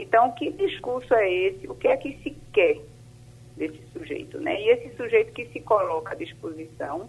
Então, 0.00 0.30
que 0.32 0.50
discurso 0.52 1.12
é 1.12 1.28
esse? 1.30 1.66
O 1.66 1.74
que 1.74 1.88
é 1.88 1.96
que 1.96 2.16
se 2.22 2.30
quer 2.52 2.78
desse 3.56 3.82
sujeito? 3.92 4.38
Né? 4.38 4.60
E 4.60 4.68
esse 4.70 4.96
sujeito 4.96 5.32
que 5.32 5.46
se 5.46 5.60
coloca 5.60 6.12
à 6.12 6.16
disposição 6.16 7.08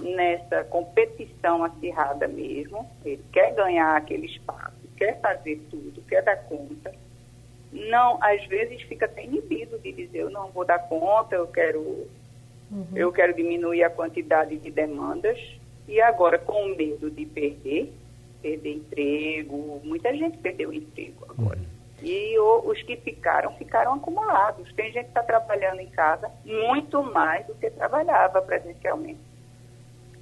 nessa 0.00 0.62
competição 0.64 1.64
acirrada 1.64 2.28
mesmo, 2.28 2.88
ele 3.04 3.24
quer 3.32 3.52
ganhar 3.54 3.96
aquele 3.96 4.26
espaço, 4.26 4.76
quer 4.96 5.20
fazer 5.20 5.60
tudo, 5.68 6.00
quer 6.02 6.22
dar 6.22 6.36
conta, 6.44 6.94
não, 7.72 8.22
às 8.22 8.44
vezes 8.46 8.80
fica 8.82 9.06
até 9.06 9.24
inibido 9.24 9.76
de 9.78 9.92
dizer 9.92 10.18
eu 10.18 10.30
não 10.30 10.48
vou 10.50 10.64
dar 10.64 10.78
conta, 10.78 11.34
eu 11.34 11.48
quero, 11.48 11.80
uhum. 12.70 12.86
eu 12.94 13.10
quero 13.10 13.34
diminuir 13.34 13.82
a 13.82 13.90
quantidade 13.90 14.56
de 14.56 14.70
demandas, 14.70 15.38
e 15.88 16.00
agora 16.00 16.38
com 16.38 16.76
medo 16.76 17.10
de 17.10 17.26
perder, 17.26 17.92
perder 18.40 18.74
emprego, 18.74 19.80
muita 19.82 20.14
gente 20.14 20.38
perdeu 20.38 20.68
o 20.68 20.72
emprego 20.72 21.26
agora. 21.28 21.58
Uhum. 21.58 21.77
E 22.00 22.38
o, 22.38 22.68
os 22.68 22.80
que 22.82 22.96
ficaram, 22.96 23.52
ficaram 23.54 23.94
acumulados. 23.94 24.72
Tem 24.74 24.92
gente 24.92 25.04
que 25.04 25.10
está 25.10 25.22
trabalhando 25.22 25.80
em 25.80 25.88
casa 25.88 26.30
muito 26.44 27.02
mais 27.02 27.46
do 27.46 27.54
que 27.54 27.70
trabalhava 27.70 28.40
presencialmente. 28.40 29.20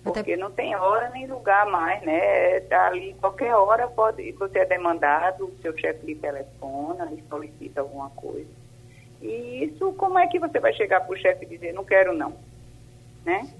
Porque 0.02 0.32
Até... 0.32 0.36
não 0.36 0.50
tem 0.50 0.74
hora 0.74 1.10
nem 1.10 1.26
lugar 1.26 1.66
mais, 1.66 2.00
né? 2.02 2.60
Tá 2.60 2.86
ali, 2.86 3.14
qualquer 3.20 3.54
hora 3.54 3.88
pode, 3.88 4.30
você 4.32 4.60
é 4.60 4.64
demandado, 4.64 5.46
o 5.46 5.58
seu 5.60 5.76
chefe 5.76 6.06
lhe 6.06 6.14
telefona, 6.14 7.06
lhe 7.06 7.22
solicita 7.28 7.80
alguma 7.80 8.08
coisa. 8.10 8.48
E 9.20 9.64
isso, 9.64 9.92
como 9.94 10.18
é 10.18 10.26
que 10.28 10.38
você 10.38 10.60
vai 10.60 10.72
chegar 10.74 11.00
para 11.00 11.12
o 11.12 11.18
chefe 11.18 11.44
e 11.44 11.48
dizer, 11.48 11.72
não 11.72 11.84
quero 11.84 12.12
não? 12.14 12.34
Né? 13.24 13.50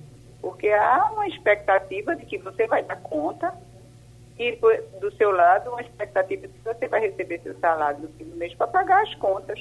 Porque 0.41 0.69
há 0.69 1.11
uma 1.13 1.27
expectativa 1.27 2.15
de 2.15 2.25
que 2.25 2.39
você 2.39 2.67
vai 2.67 2.83
dar 2.85 3.01
conta 3.01 3.53
e 4.39 4.59
do 5.01 5.11
seu 5.17 5.31
lado 5.31 5.71
uma 5.71 5.81
expectativa 5.81 6.47
de 6.47 6.53
que 6.53 6.65
você 6.65 6.87
vai 6.89 7.01
receber 7.01 7.41
seu 7.41 7.59
salário 7.59 8.01
no 8.01 8.09
fim 8.09 8.25
do 8.25 8.37
mês 8.37 8.55
para 8.55 8.67
pagar 8.67 9.03
as 9.03 9.15
contas. 9.15 9.59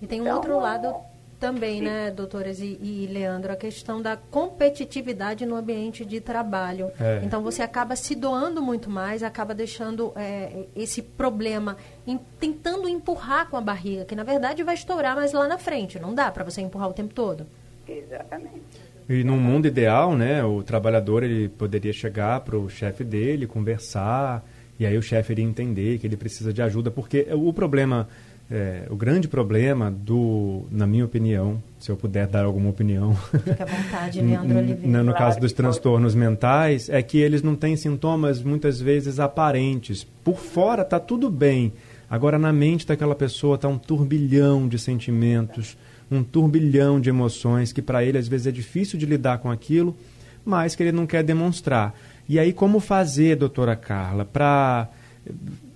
E 0.00 0.06
tem 0.06 0.20
um 0.20 0.24
então, 0.24 0.36
outro 0.36 0.58
lado 0.58 0.94
também, 1.40 1.78
sim. 1.78 1.84
né, 1.84 2.10
doutoras 2.10 2.60
e, 2.60 2.78
e, 2.82 3.06
Leandro, 3.06 3.52
a 3.52 3.56
questão 3.56 4.00
da 4.00 4.16
competitividade 4.16 5.44
no 5.44 5.54
ambiente 5.54 6.04
de 6.04 6.20
trabalho. 6.20 6.90
É. 7.00 7.20
Então 7.22 7.42
você 7.42 7.62
acaba 7.62 7.96
se 7.96 8.14
doando 8.14 8.62
muito 8.62 8.90
mais, 8.90 9.22
acaba 9.22 9.54
deixando 9.54 10.12
é, 10.16 10.66
esse 10.74 11.02
problema, 11.02 11.76
em, 12.06 12.18
tentando 12.38 12.88
empurrar 12.88 13.48
com 13.48 13.56
a 13.56 13.60
barriga, 13.60 14.04
que 14.04 14.14
na 14.14 14.22
verdade 14.22 14.62
vai 14.62 14.74
estourar 14.74 15.14
mais 15.14 15.32
lá 15.32 15.46
na 15.46 15.58
frente. 15.58 15.98
Não 15.98 16.14
dá 16.14 16.30
para 16.30 16.44
você 16.44 16.60
empurrar 16.60 16.88
o 16.88 16.94
tempo 16.94 17.14
todo. 17.14 17.46
Exatamente. 17.86 18.86
E 19.08 19.22
num 19.22 19.38
mundo 19.38 19.66
ideal, 19.66 20.16
né, 20.16 20.42
o 20.44 20.62
trabalhador 20.62 21.22
ele 21.22 21.48
poderia 21.48 21.92
chegar 21.92 22.40
para 22.40 22.58
o 22.58 22.68
chefe 22.68 23.04
dele, 23.04 23.46
conversar, 23.46 24.44
e 24.80 24.84
aí 24.84 24.98
o 24.98 25.02
chefe 25.02 25.32
iria 25.32 25.44
entender 25.44 25.98
que 25.98 26.06
ele 26.06 26.16
precisa 26.16 26.52
de 26.52 26.60
ajuda, 26.60 26.90
porque 26.90 27.28
o 27.32 27.52
problema, 27.52 28.08
é, 28.50 28.82
o 28.90 28.96
grande 28.96 29.28
problema 29.28 29.92
do, 29.92 30.64
na 30.72 30.88
minha 30.88 31.04
opinião, 31.04 31.62
se 31.78 31.88
eu 31.88 31.96
puder 31.96 32.26
dar 32.26 32.44
alguma 32.44 32.68
opinião, 32.68 33.14
Fica 33.14 33.62
à 33.62 33.66
vontade, 33.66 34.20
Leandro 34.20 34.58
Oliveira. 34.58 35.02
no 35.04 35.14
caso 35.14 35.38
dos 35.38 35.52
transtornos 35.52 36.16
mentais, 36.16 36.88
é 36.88 37.00
que 37.00 37.18
eles 37.18 37.42
não 37.42 37.54
têm 37.54 37.76
sintomas 37.76 38.42
muitas 38.42 38.80
vezes 38.80 39.20
aparentes. 39.20 40.02
Por 40.02 40.36
fora 40.36 40.82
está 40.82 40.98
tudo 40.98 41.30
bem, 41.30 41.72
agora 42.10 42.40
na 42.40 42.52
mente 42.52 42.84
daquela 42.84 43.14
pessoa 43.14 43.54
está 43.54 43.68
um 43.68 43.78
turbilhão 43.78 44.66
de 44.66 44.80
sentimentos 44.80 45.78
um 46.10 46.22
turbilhão 46.22 47.00
de 47.00 47.08
emoções 47.08 47.72
que 47.72 47.82
para 47.82 48.04
ele 48.04 48.18
às 48.18 48.28
vezes 48.28 48.46
é 48.46 48.52
difícil 48.52 48.98
de 48.98 49.06
lidar 49.06 49.38
com 49.38 49.50
aquilo, 49.50 49.96
mas 50.44 50.74
que 50.74 50.82
ele 50.82 50.92
não 50.92 51.06
quer 51.06 51.22
demonstrar. 51.22 51.94
E 52.28 52.38
aí, 52.38 52.52
como 52.52 52.80
fazer, 52.80 53.36
doutora 53.36 53.76
Carla, 53.76 54.24
para 54.24 54.88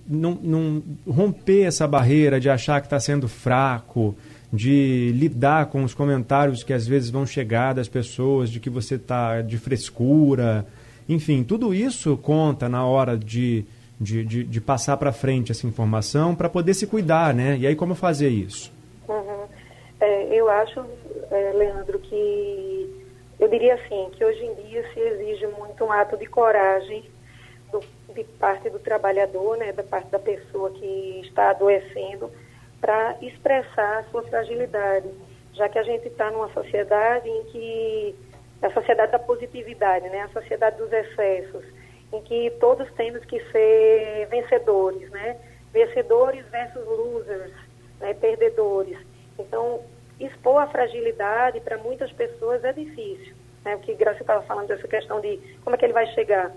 não, 0.07 0.37
não, 0.41 0.83
romper 1.07 1.63
essa 1.63 1.87
barreira 1.87 2.39
de 2.39 2.49
achar 2.49 2.81
que 2.81 2.87
está 2.87 2.99
sendo 2.99 3.27
fraco, 3.27 4.15
de 4.51 5.13
lidar 5.15 5.67
com 5.67 5.83
os 5.83 5.93
comentários 5.93 6.63
que 6.63 6.73
às 6.73 6.85
vezes 6.85 7.09
vão 7.09 7.25
chegar 7.25 7.73
das 7.73 7.87
pessoas, 7.87 8.49
de 8.49 8.59
que 8.59 8.69
você 8.69 8.95
está 8.95 9.41
de 9.41 9.57
frescura, 9.57 10.65
enfim, 11.07 11.43
tudo 11.43 11.73
isso 11.73 12.17
conta 12.17 12.67
na 12.67 12.85
hora 12.85 13.17
de, 13.17 13.65
de, 13.99 14.25
de, 14.25 14.43
de 14.43 14.61
passar 14.61 14.97
para 14.97 15.11
frente 15.11 15.51
essa 15.51 15.65
informação 15.65 16.35
para 16.35 16.49
poder 16.49 16.73
se 16.73 16.85
cuidar, 16.85 17.33
né? 17.33 17.57
E 17.57 17.65
aí, 17.65 17.75
como 17.75 17.95
fazer 17.95 18.29
isso? 18.29 18.71
Eu 20.31 20.49
acho, 20.49 20.79
é, 21.29 21.51
Leandro, 21.51 21.99
que 21.99 23.05
eu 23.37 23.49
diria 23.49 23.73
assim, 23.73 24.09
que 24.13 24.23
hoje 24.23 24.45
em 24.45 24.53
dia 24.53 24.81
se 24.93 24.99
exige 25.01 25.45
muito 25.47 25.83
um 25.83 25.91
ato 25.91 26.15
de 26.15 26.25
coragem 26.25 27.03
do, 27.69 27.81
de 28.13 28.23
parte 28.39 28.69
do 28.69 28.79
trabalhador, 28.79 29.57
né, 29.57 29.73
da 29.73 29.83
parte 29.83 30.07
da 30.09 30.19
pessoa 30.19 30.71
que 30.71 31.19
está 31.25 31.49
adoecendo, 31.49 32.31
para 32.79 33.17
expressar 33.21 33.99
a 33.99 34.03
sua 34.05 34.23
fragilidade, 34.23 35.09
já 35.51 35.67
que 35.67 35.77
a 35.77 35.83
gente 35.83 36.07
está 36.07 36.31
numa 36.31 36.47
sociedade 36.53 37.27
em 37.27 37.43
que 37.45 38.15
a 38.61 38.71
sociedade 38.71 39.11
da 39.11 39.19
positividade, 39.19 40.07
né, 40.07 40.21
a 40.21 40.29
sociedade 40.29 40.77
dos 40.77 40.93
excessos, 40.93 41.65
em 42.13 42.21
que 42.21 42.51
todos 42.51 42.89
temos 42.93 43.25
que 43.25 43.37
ser 43.51 44.27
vencedores, 44.29 45.09
né, 45.09 45.35
vencedores 45.73 46.45
versus 46.45 46.85
losers, 46.85 47.51
né, 47.99 48.13
perdedores. 48.13 48.97
Então, 49.37 49.81
expor 50.25 50.61
a 50.61 50.67
fragilidade 50.67 51.59
para 51.61 51.77
muitas 51.77 52.11
pessoas 52.11 52.63
é 52.63 52.73
difícil. 52.73 53.33
Né? 53.63 53.75
O 53.75 53.79
que 53.79 53.93
Graça 53.93 54.21
estava 54.21 54.41
falando 54.43 54.67
dessa 54.67 54.87
questão 54.87 55.19
de 55.21 55.37
como 55.63 55.75
é 55.75 55.79
que 55.79 55.85
ele 55.85 55.93
vai 55.93 56.07
chegar. 56.07 56.51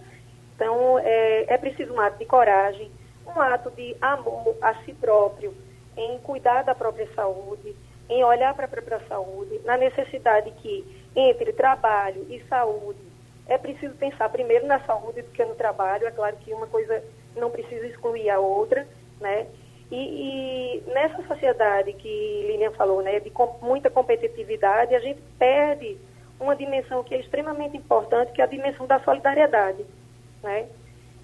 Então, 0.54 0.98
é, 0.98 1.54
é 1.54 1.58
preciso 1.58 1.92
um 1.92 2.00
ato 2.00 2.18
de 2.18 2.26
coragem, 2.26 2.90
um 3.26 3.40
ato 3.40 3.70
de 3.70 3.96
amor 4.00 4.56
a 4.62 4.74
si 4.84 4.92
próprio, 4.94 5.54
em 5.96 6.18
cuidar 6.18 6.62
da 6.62 6.74
própria 6.74 7.08
saúde, 7.14 7.74
em 8.08 8.22
olhar 8.22 8.54
para 8.54 8.66
a 8.66 8.68
própria 8.68 9.00
saúde, 9.08 9.60
na 9.64 9.76
necessidade 9.76 10.50
que 10.52 11.04
entre 11.16 11.52
trabalho 11.52 12.26
e 12.28 12.42
saúde 12.48 13.14
é 13.46 13.58
preciso 13.58 13.94
pensar 13.94 14.28
primeiro 14.30 14.66
na 14.66 14.80
saúde 14.80 15.22
do 15.22 15.30
que 15.30 15.44
no 15.44 15.54
trabalho. 15.54 16.06
É 16.06 16.10
claro 16.10 16.36
que 16.36 16.52
uma 16.52 16.66
coisa 16.66 17.02
não 17.36 17.50
precisa 17.50 17.86
excluir 17.86 18.30
a 18.30 18.38
outra, 18.38 18.86
né? 19.20 19.46
E, 19.90 19.96
e, 19.96 20.90
nessa 20.92 21.22
sociedade 21.26 21.92
que 21.92 22.44
Lilian 22.48 22.72
falou, 22.72 23.02
né, 23.02 23.20
de 23.20 23.30
com, 23.30 23.58
muita 23.62 23.90
competitividade, 23.90 24.94
a 24.94 25.00
gente 25.00 25.20
perde 25.38 25.98
uma 26.40 26.56
dimensão 26.56 27.04
que 27.04 27.14
é 27.14 27.20
extremamente 27.20 27.76
importante, 27.76 28.32
que 28.32 28.40
é 28.40 28.44
a 28.44 28.48
dimensão 28.48 28.86
da 28.86 28.98
solidariedade. 29.00 29.84
Né? 30.42 30.66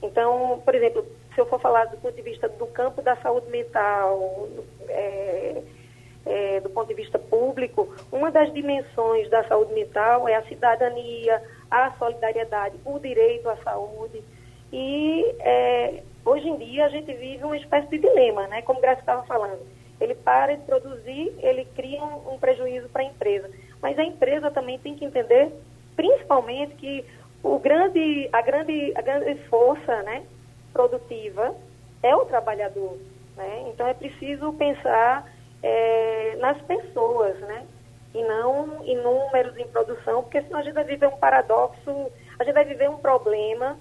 Então, 0.03 0.62
por 0.64 0.75
exemplo, 0.75 1.05
se 1.35 1.40
eu 1.40 1.46
for 1.46 1.61
falar 1.61 1.87
do 1.87 1.96
ponto 1.99 2.14
de 2.14 2.23
vista 2.23 2.49
do 2.49 2.66
campo 2.66 3.03
da 3.03 3.16
saúde 3.16 3.49
mental, 3.51 4.49
é, 4.88 5.62
é, 6.27 6.61
do 6.61 6.70
ponto 6.70 6.88
de 6.88 6.94
vista 6.94 7.18
público, 7.18 7.94
uma 8.12 8.31
das 8.31 8.53
dimensões 8.53 9.29
da 9.31 9.44
saúde 9.44 9.73
mental 9.73 10.29
é 10.29 10.35
a 10.37 10.42
cidadania, 10.44 11.42
a 11.70 11.92
solidariedade, 11.99 12.79
o 12.85 12.99
direito 12.99 13.49
à 13.49 13.57
saúde. 13.59 14.23
E 14.73 15.35
é, 15.40 16.03
hoje 16.25 16.49
em 16.49 16.57
dia 16.57 16.87
a 16.87 16.89
gente 16.89 17.13
vive 17.13 17.45
uma 17.45 17.57
espécie 17.57 17.89
de 17.89 17.99
dilema, 17.99 18.47
né? 18.49 18.63
Como 18.63 18.79
o 18.79 18.83
Graça 18.83 19.01
estava 19.01 19.23
falando. 19.25 19.61
Ele 20.01 20.15
para 20.15 20.57
de 20.57 20.63
produzir, 20.65 21.35
ele 21.39 21.65
cria 21.77 22.03
um, 22.03 22.35
um 22.35 22.39
prejuízo 22.39 22.89
para 22.89 23.03
a 23.03 23.07
empresa. 23.07 23.51
Mas 23.83 23.99
a 23.99 24.05
empresa 24.05 24.51
também 24.51 24.79
tem 24.79 24.95
que 24.95 25.05
entender, 25.05 25.53
principalmente, 25.95 26.75
que 26.77 27.05
o 27.43 27.59
grande, 27.59 28.29
a, 28.33 28.41
grande, 28.41 28.93
a 28.97 29.03
grande 29.03 29.35
força 29.49 30.03
né, 30.03 30.25
produtiva 30.73 31.55
é 32.03 32.15
o 32.15 32.25
trabalhador. 32.25 32.97
Né? 33.37 33.67
Então 33.69 33.87
é 33.87 33.95
preciso 33.95 34.53
pensar 34.55 35.31
é, 35.63 36.37
nas 36.37 36.61
pessoas, 36.63 37.39
né? 37.41 37.67
E 38.13 38.23
não 38.25 38.85
em 38.85 38.97
números 38.97 39.57
em 39.57 39.67
produção, 39.69 40.23
porque 40.23 40.43
senão 40.43 40.59
a 40.59 40.63
gente 40.63 40.75
vai 40.75 40.85
viver 40.85 41.07
um 41.07 41.17
paradoxo, 41.17 42.11
a 42.39 42.45
gente 42.45 42.55
vai 42.55 42.65
viver 42.65 42.91
um 42.91 42.97
problema 42.97 43.79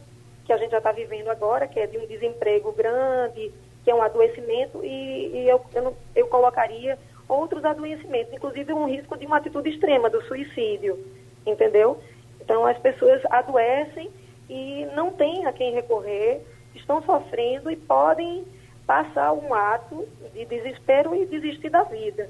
que 0.50 0.54
a 0.54 0.58
gente 0.58 0.72
já 0.72 0.80
está 0.80 0.92
vivendo 0.92 1.28
agora, 1.28 1.68
que 1.68 1.80
é 1.80 1.86
de 1.86 1.96
um 2.00 2.08
desemprego 2.08 2.72
grande, 2.72 3.52
que 3.84 3.92
é 3.92 3.94
um 3.94 4.02
adoecimento, 4.02 4.84
e, 4.84 5.28
e 5.32 5.48
eu, 5.48 5.62
eu, 5.76 5.96
eu 6.16 6.26
colocaria 6.26 6.98
outros 7.28 7.64
adoecimentos, 7.64 8.34
inclusive 8.34 8.74
um 8.74 8.88
risco 8.88 9.16
de 9.16 9.28
uma 9.28 9.38
atitude 9.38 9.70
extrema, 9.70 10.10
do 10.10 10.24
suicídio, 10.24 10.98
entendeu? 11.46 12.02
Então 12.42 12.66
as 12.66 12.80
pessoas 12.80 13.22
adoecem 13.30 14.10
e 14.50 14.88
não 14.96 15.12
têm 15.12 15.46
a 15.46 15.54
quem 15.54 15.72
recorrer, 15.72 16.42
estão 16.74 17.00
sofrendo 17.04 17.70
e 17.70 17.76
podem 17.76 18.44
passar 18.88 19.32
um 19.34 19.54
ato 19.54 20.10
de 20.34 20.46
desespero 20.46 21.14
e 21.14 21.28
desistir 21.28 21.70
da 21.70 21.84
vida, 21.84 22.28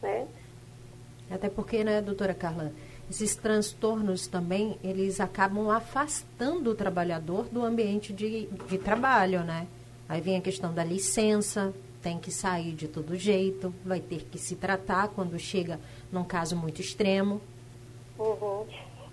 né? 0.00 0.24
Até 1.28 1.48
porque, 1.48 1.82
né, 1.82 2.00
doutora 2.00 2.32
Carla, 2.32 2.70
esses 3.10 3.36
transtornos 3.36 4.26
também, 4.26 4.78
eles 4.82 5.20
acabam 5.20 5.70
afastando 5.70 6.70
o 6.70 6.74
trabalhador 6.74 7.44
do 7.44 7.64
ambiente 7.64 8.12
de, 8.12 8.46
de 8.46 8.78
trabalho, 8.78 9.44
né? 9.44 9.66
Aí 10.08 10.20
vem 10.20 10.36
a 10.36 10.40
questão 10.40 10.72
da 10.72 10.84
licença, 10.84 11.72
tem 12.02 12.18
que 12.18 12.30
sair 12.30 12.72
de 12.72 12.88
todo 12.88 13.16
jeito, 13.16 13.74
vai 13.84 14.00
ter 14.00 14.24
que 14.24 14.38
se 14.38 14.56
tratar 14.56 15.08
quando 15.08 15.38
chega 15.38 15.78
num 16.10 16.24
caso 16.24 16.56
muito 16.56 16.80
extremo. 16.80 17.40
Uhum. 18.18 18.66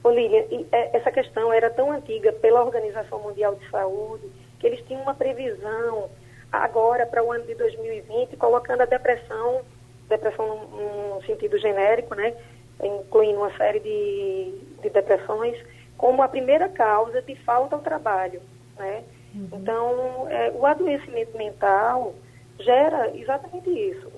Ô, 0.04 0.10
é, 0.12 0.98
essa 0.98 1.12
questão 1.12 1.52
era 1.52 1.70
tão 1.70 1.92
antiga 1.92 2.34
pela 2.34 2.64
Organização 2.64 3.20
Mundial 3.20 3.56
de 3.56 3.70
Saúde 3.70 4.30
que 4.60 4.68
eles 4.68 4.86
tinham 4.86 5.02
uma 5.02 5.14
previsão 5.14 6.10
agora 6.52 7.06
para 7.06 7.24
o 7.24 7.32
ano 7.32 7.46
de 7.46 7.56
2020, 7.56 8.38
colocando 8.38 8.82
a 8.82 8.86
depressão, 8.86 9.62
depressão 10.08 10.48
num, 10.48 11.16
num 11.16 11.22
sentido 11.24 11.58
genérico, 11.58 12.14
né, 12.16 12.36
incluindo 12.82 13.40
uma 13.40 13.56
série 13.58 13.80
de, 13.80 14.82
de 14.82 14.90
depressões, 14.90 15.58
como 15.98 16.22
a 16.22 16.28
primeira 16.28 16.70
causa 16.70 17.22
de 17.22 17.36
falta 17.44 17.76
ao 17.76 17.82
trabalho, 17.82 18.42
né? 18.78 19.04
Uhum. 19.36 19.50
Então, 19.54 20.28
é, 20.30 20.52
o 20.52 20.66
adoecimento 20.66 21.36
mental 21.38 22.14
gera 22.60 23.12
exatamente 23.16 23.70
isso. 23.70 24.12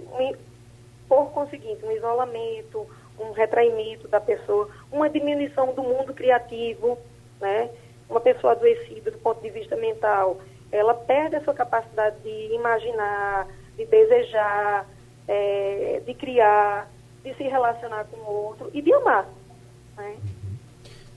Por 1.08 1.32
conseguinte, 1.32 1.86
um 1.86 1.91
isolamento, 1.91 2.88
um 3.20 3.32
retraimento 3.32 4.08
da 4.08 4.20
pessoa, 4.20 4.70
uma 4.91 5.10
diminuição 5.10 5.74
do 5.74 5.84
mundo 5.84 6.13
criativo, 6.13 6.98
né? 7.39 7.70
Uma 8.10 8.20
pessoa 8.20 8.54
adoecida 8.54 9.12
do 9.12 9.18
ponto 9.20 9.41
de 9.41 9.50
vista 9.50 9.76
mental, 9.76 10.38
ela 10.72 10.94
perde 10.94 11.36
a 11.38 11.41
sua 11.41 11.54
capacidade 11.54 12.20
de 12.22 12.54
imaginar, 12.54 13.48
de 13.78 13.86
desejar, 13.86 14.88
é, 15.28 16.02
de 16.06 16.13
criar, 16.13 16.89
de 17.26 17.34
se 17.34 17.44
relacionar 17.44 18.06
com 18.06 18.18
o 18.18 18.46
outro 18.46 18.70
e 18.72 18.82
de 18.82 18.94
amar. 18.94 19.28
Né? 19.98 20.16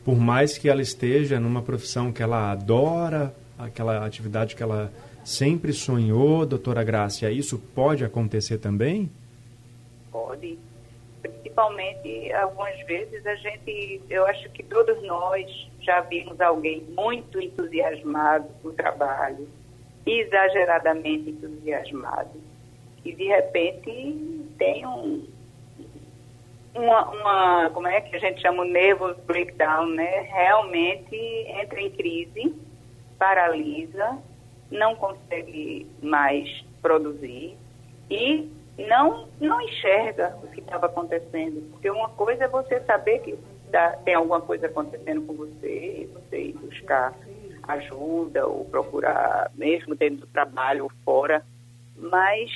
Por 0.04 0.16
mais 0.18 0.56
que 0.56 0.70
ela 0.70 0.80
esteja 0.80 1.38
numa 1.38 1.60
profissão 1.60 2.10
que 2.10 2.22
ela 2.22 2.50
adora, 2.50 3.34
aquela 3.58 4.06
atividade 4.06 4.56
que 4.56 4.62
ela 4.62 4.90
sempre 5.22 5.74
sonhou, 5.74 6.46
doutora 6.46 6.82
Grácia, 6.82 7.30
isso 7.30 7.58
pode 7.74 8.02
acontecer 8.04 8.56
também? 8.56 9.10
Pode. 10.10 10.58
Principalmente, 11.20 12.32
algumas 12.32 12.80
vezes, 12.86 13.26
a 13.26 13.34
gente, 13.34 14.00
eu 14.08 14.24
acho 14.26 14.48
que 14.50 14.62
todos 14.62 15.02
nós 15.02 15.68
já 15.82 16.00
vimos 16.00 16.40
alguém 16.40 16.82
muito 16.96 17.38
entusiasmado 17.38 18.48
com 18.62 18.68
o 18.68 18.72
trabalho, 18.72 19.46
exageradamente 20.06 21.30
entusiasmado, 21.30 22.40
e 23.04 23.14
de 23.14 23.24
repente 23.24 24.48
tem 24.56 24.86
um, 24.86 25.26
uma, 26.78 27.10
uma, 27.10 27.70
como 27.70 27.88
é 27.88 28.00
que 28.00 28.14
a 28.14 28.18
gente 28.18 28.40
chama 28.40 28.62
o 28.62 28.66
nervous 28.66 29.16
breakdown, 29.26 29.86
né? 29.88 30.20
Realmente 30.32 31.16
entra 31.48 31.80
em 31.80 31.90
crise, 31.90 32.54
paralisa, 33.18 34.18
não 34.70 34.94
consegue 34.94 35.86
mais 36.02 36.64
produzir 36.80 37.56
e 38.10 38.50
não, 38.78 39.28
não 39.40 39.60
enxerga 39.60 40.36
o 40.42 40.48
que 40.48 40.60
estava 40.60 40.86
acontecendo. 40.86 41.68
Porque 41.72 41.90
uma 41.90 42.08
coisa 42.10 42.44
é 42.44 42.48
você 42.48 42.80
saber 42.82 43.18
que 43.20 43.38
tem 44.04 44.14
alguma 44.14 44.40
coisa 44.40 44.66
acontecendo 44.66 45.22
com 45.22 45.34
você 45.34 46.02
e 46.02 46.06
você 46.06 46.40
ir 46.40 46.52
buscar 46.54 47.14
ajuda 47.64 48.46
ou 48.46 48.64
procurar, 48.64 49.50
mesmo 49.54 49.94
dentro 49.94 50.20
do 50.20 50.26
trabalho 50.28 50.84
ou 50.84 50.92
fora, 51.04 51.44
mas 51.96 52.50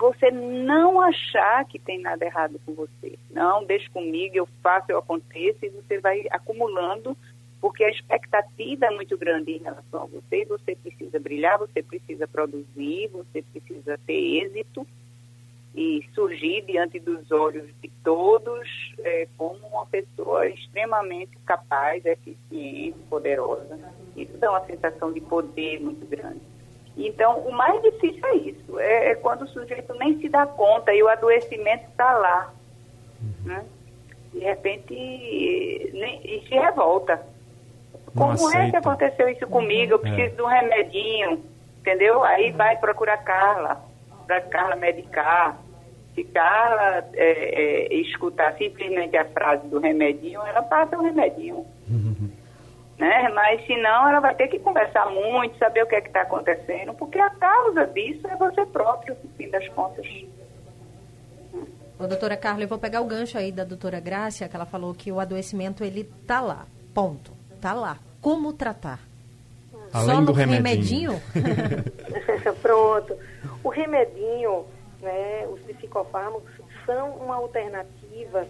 você 0.00 0.30
não 0.30 0.98
achar 1.00 1.64
que 1.66 1.78
tem 1.78 2.00
nada 2.00 2.24
errado 2.24 2.58
com 2.64 2.72
você. 2.72 3.18
Não, 3.30 3.64
deixe 3.64 3.88
comigo, 3.90 4.34
eu 4.34 4.48
faço, 4.62 4.90
eu 4.90 4.98
aconteço, 4.98 5.58
e 5.62 5.68
você 5.68 6.00
vai 6.00 6.24
acumulando, 6.30 7.14
porque 7.60 7.84
a 7.84 7.90
expectativa 7.90 8.86
é 8.86 8.90
muito 8.90 9.18
grande 9.18 9.52
em 9.52 9.58
relação 9.58 10.04
a 10.04 10.06
você, 10.06 10.46
você 10.46 10.74
precisa 10.74 11.20
brilhar, 11.20 11.58
você 11.58 11.82
precisa 11.82 12.26
produzir, 12.26 13.08
você 13.08 13.42
precisa 13.42 14.00
ter 14.06 14.42
êxito, 14.42 14.86
e 15.74 16.04
surgir 16.14 16.62
diante 16.62 16.98
dos 16.98 17.30
olhos 17.30 17.68
de 17.80 17.88
todos 18.02 18.68
é, 19.00 19.28
como 19.36 19.58
uma 19.68 19.86
pessoa 19.86 20.48
extremamente 20.48 21.36
capaz, 21.46 22.04
eficiente, 22.04 22.98
poderosa. 23.08 23.78
Isso 24.16 24.36
dá 24.38 24.50
uma 24.50 24.64
sensação 24.66 25.12
de 25.12 25.20
poder 25.20 25.80
muito 25.80 26.04
grande. 26.06 26.49
Então, 26.96 27.38
o 27.40 27.52
mais 27.52 27.80
difícil 27.82 28.24
é 28.26 28.34
isso, 28.36 28.78
é, 28.78 29.10
é 29.10 29.14
quando 29.14 29.42
o 29.42 29.48
sujeito 29.48 29.94
nem 29.94 30.18
se 30.20 30.28
dá 30.28 30.46
conta 30.46 30.92
e 30.92 31.02
o 31.02 31.08
adoecimento 31.08 31.84
está 31.88 32.12
lá. 32.12 32.52
Né? 33.44 33.64
De 34.32 34.40
repente, 34.40 35.90
nem, 35.92 36.20
e 36.24 36.46
se 36.46 36.54
revolta. 36.54 37.20
Como 38.14 38.56
é 38.56 38.70
que 38.70 38.76
aconteceu 38.76 39.28
isso 39.28 39.46
comigo? 39.46 39.94
Eu 39.94 39.98
preciso 39.98 40.22
é. 40.22 40.36
de 40.36 40.42
um 40.42 40.46
remedinho, 40.46 41.44
entendeu? 41.80 42.22
Aí 42.24 42.50
vai 42.50 42.76
procurar 42.76 43.18
Carla 43.18 43.80
para 44.26 44.40
Carla 44.42 44.76
medicar. 44.76 45.58
Se 46.14 46.24
Carla 46.24 47.04
é, 47.14 47.88
é, 47.88 47.94
escutar 47.94 48.56
simplesmente 48.56 49.16
a 49.16 49.24
frase 49.26 49.66
do 49.68 49.78
remedinho, 49.78 50.40
ela 50.42 50.62
passa 50.62 50.96
o 50.98 51.02
remedinho. 51.02 51.64
Uhum. 51.88 51.99
Né? 53.00 53.30
Mas 53.30 53.64
se 53.64 53.74
não, 53.78 54.10
ela 54.10 54.20
vai 54.20 54.34
ter 54.34 54.48
que 54.48 54.58
conversar 54.58 55.06
muito, 55.06 55.56
saber 55.56 55.82
o 55.82 55.86
que 55.86 55.94
é 55.96 56.02
que 56.02 56.08
está 56.08 56.20
acontecendo, 56.20 56.92
porque 56.92 57.18
a 57.18 57.30
causa 57.30 57.86
disso 57.86 58.28
é 58.28 58.36
você 58.36 58.66
próprio, 58.66 59.16
no 59.24 59.30
fim 59.30 59.48
das 59.48 59.66
contas. 59.68 60.06
Ô, 61.98 62.06
doutora 62.06 62.36
Carla, 62.36 62.64
eu 62.64 62.68
vou 62.68 62.78
pegar 62.78 63.00
o 63.00 63.06
gancho 63.06 63.38
aí 63.38 63.50
da 63.50 63.64
doutora 63.64 63.98
Grácia, 64.00 64.46
que 64.50 64.54
ela 64.54 64.66
falou 64.66 64.92
que 64.92 65.10
o 65.10 65.18
adoecimento, 65.18 65.82
ele 65.82 66.04
tá 66.26 66.42
lá, 66.42 66.66
ponto, 66.94 67.32
tá 67.58 67.72
lá. 67.72 67.96
Como 68.20 68.52
tratar? 68.52 69.00
Além 69.94 70.16
Só 70.16 70.20
do 70.20 70.32
remedinho? 70.32 71.18
remedinho? 71.32 72.54
Pronto. 72.60 73.16
O 73.64 73.70
remedinho, 73.70 74.66
né, 75.00 75.46
os 75.50 75.58
psicofármacos, 75.62 76.52
são 76.84 77.12
uma 77.12 77.36
alternativa 77.36 78.46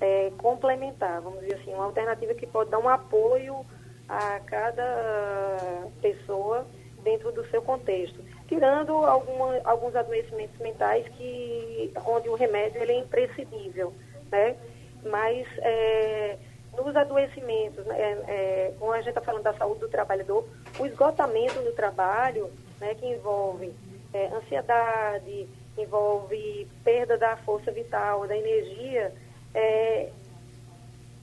é, 0.00 0.32
complementar, 0.38 1.20
vamos 1.20 1.38
dizer 1.40 1.54
assim, 1.54 1.72
uma 1.72 1.84
alternativa 1.84 2.34
que 2.34 2.48
pode 2.48 2.68
dar 2.68 2.80
um 2.80 2.88
apoio 2.88 3.64
a 4.12 4.38
cada 4.40 5.88
pessoa 6.02 6.66
dentro 7.02 7.32
do 7.32 7.48
seu 7.48 7.62
contexto, 7.62 8.22
tirando 8.46 8.92
alguma, 8.92 9.58
alguns 9.64 9.96
adoecimentos 9.96 10.58
mentais 10.60 11.08
que 11.16 11.90
onde 12.04 12.28
o 12.28 12.34
remédio 12.34 12.82
ele 12.82 12.92
é 12.92 12.98
imprescindível, 12.98 13.94
né? 14.30 14.54
Mas 15.02 15.46
é, 15.58 16.36
nos 16.76 16.94
adoecimentos, 16.94 17.86
né, 17.86 18.22
é, 18.28 18.74
como 18.78 18.92
a 18.92 18.98
gente 18.98 19.08
está 19.08 19.22
falando 19.22 19.44
da 19.44 19.54
saúde 19.54 19.80
do 19.80 19.88
trabalhador, 19.88 20.46
o 20.78 20.84
esgotamento 20.84 21.60
no 21.62 21.72
trabalho, 21.72 22.50
né, 22.78 22.94
que 22.94 23.06
envolve 23.06 23.72
é, 24.12 24.26
ansiedade, 24.26 25.48
envolve 25.78 26.68
perda 26.84 27.16
da 27.16 27.36
força 27.38 27.72
vital, 27.72 28.26
da 28.26 28.36
energia, 28.36 29.12
é, 29.54 30.10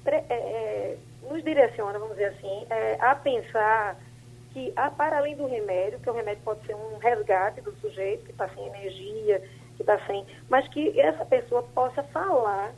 é, 0.06 0.16
é, 0.30 0.98
nos 1.30 1.44
direciona, 1.44 2.00
vamos 2.00 2.16
dizer 2.16 2.30
assim, 2.30 2.66
é, 2.70 2.98
a 3.00 3.16
pensar 3.16 3.98
que, 4.52 4.74
a, 4.76 4.90
para 4.90 5.18
além 5.18 5.36
do 5.36 5.46
remédio, 5.46 6.00
que 6.00 6.10
o 6.10 6.14
remédio 6.14 6.44
pode 6.44 6.66
ser 6.66 6.76
um 6.76 6.98
resgate 6.98 7.62
do 7.62 7.72
sujeito 7.80 8.26
que 8.26 8.32
está 8.32 8.50
sem 8.50 8.66
energia, 8.66 9.40
que 9.76 9.84
está 9.84 10.00
sem, 10.06 10.26
mas 10.50 10.68
que 10.70 11.00
essa 11.00 11.24
pessoa 11.26 11.64
possa 11.64 12.04
falar 12.04 12.74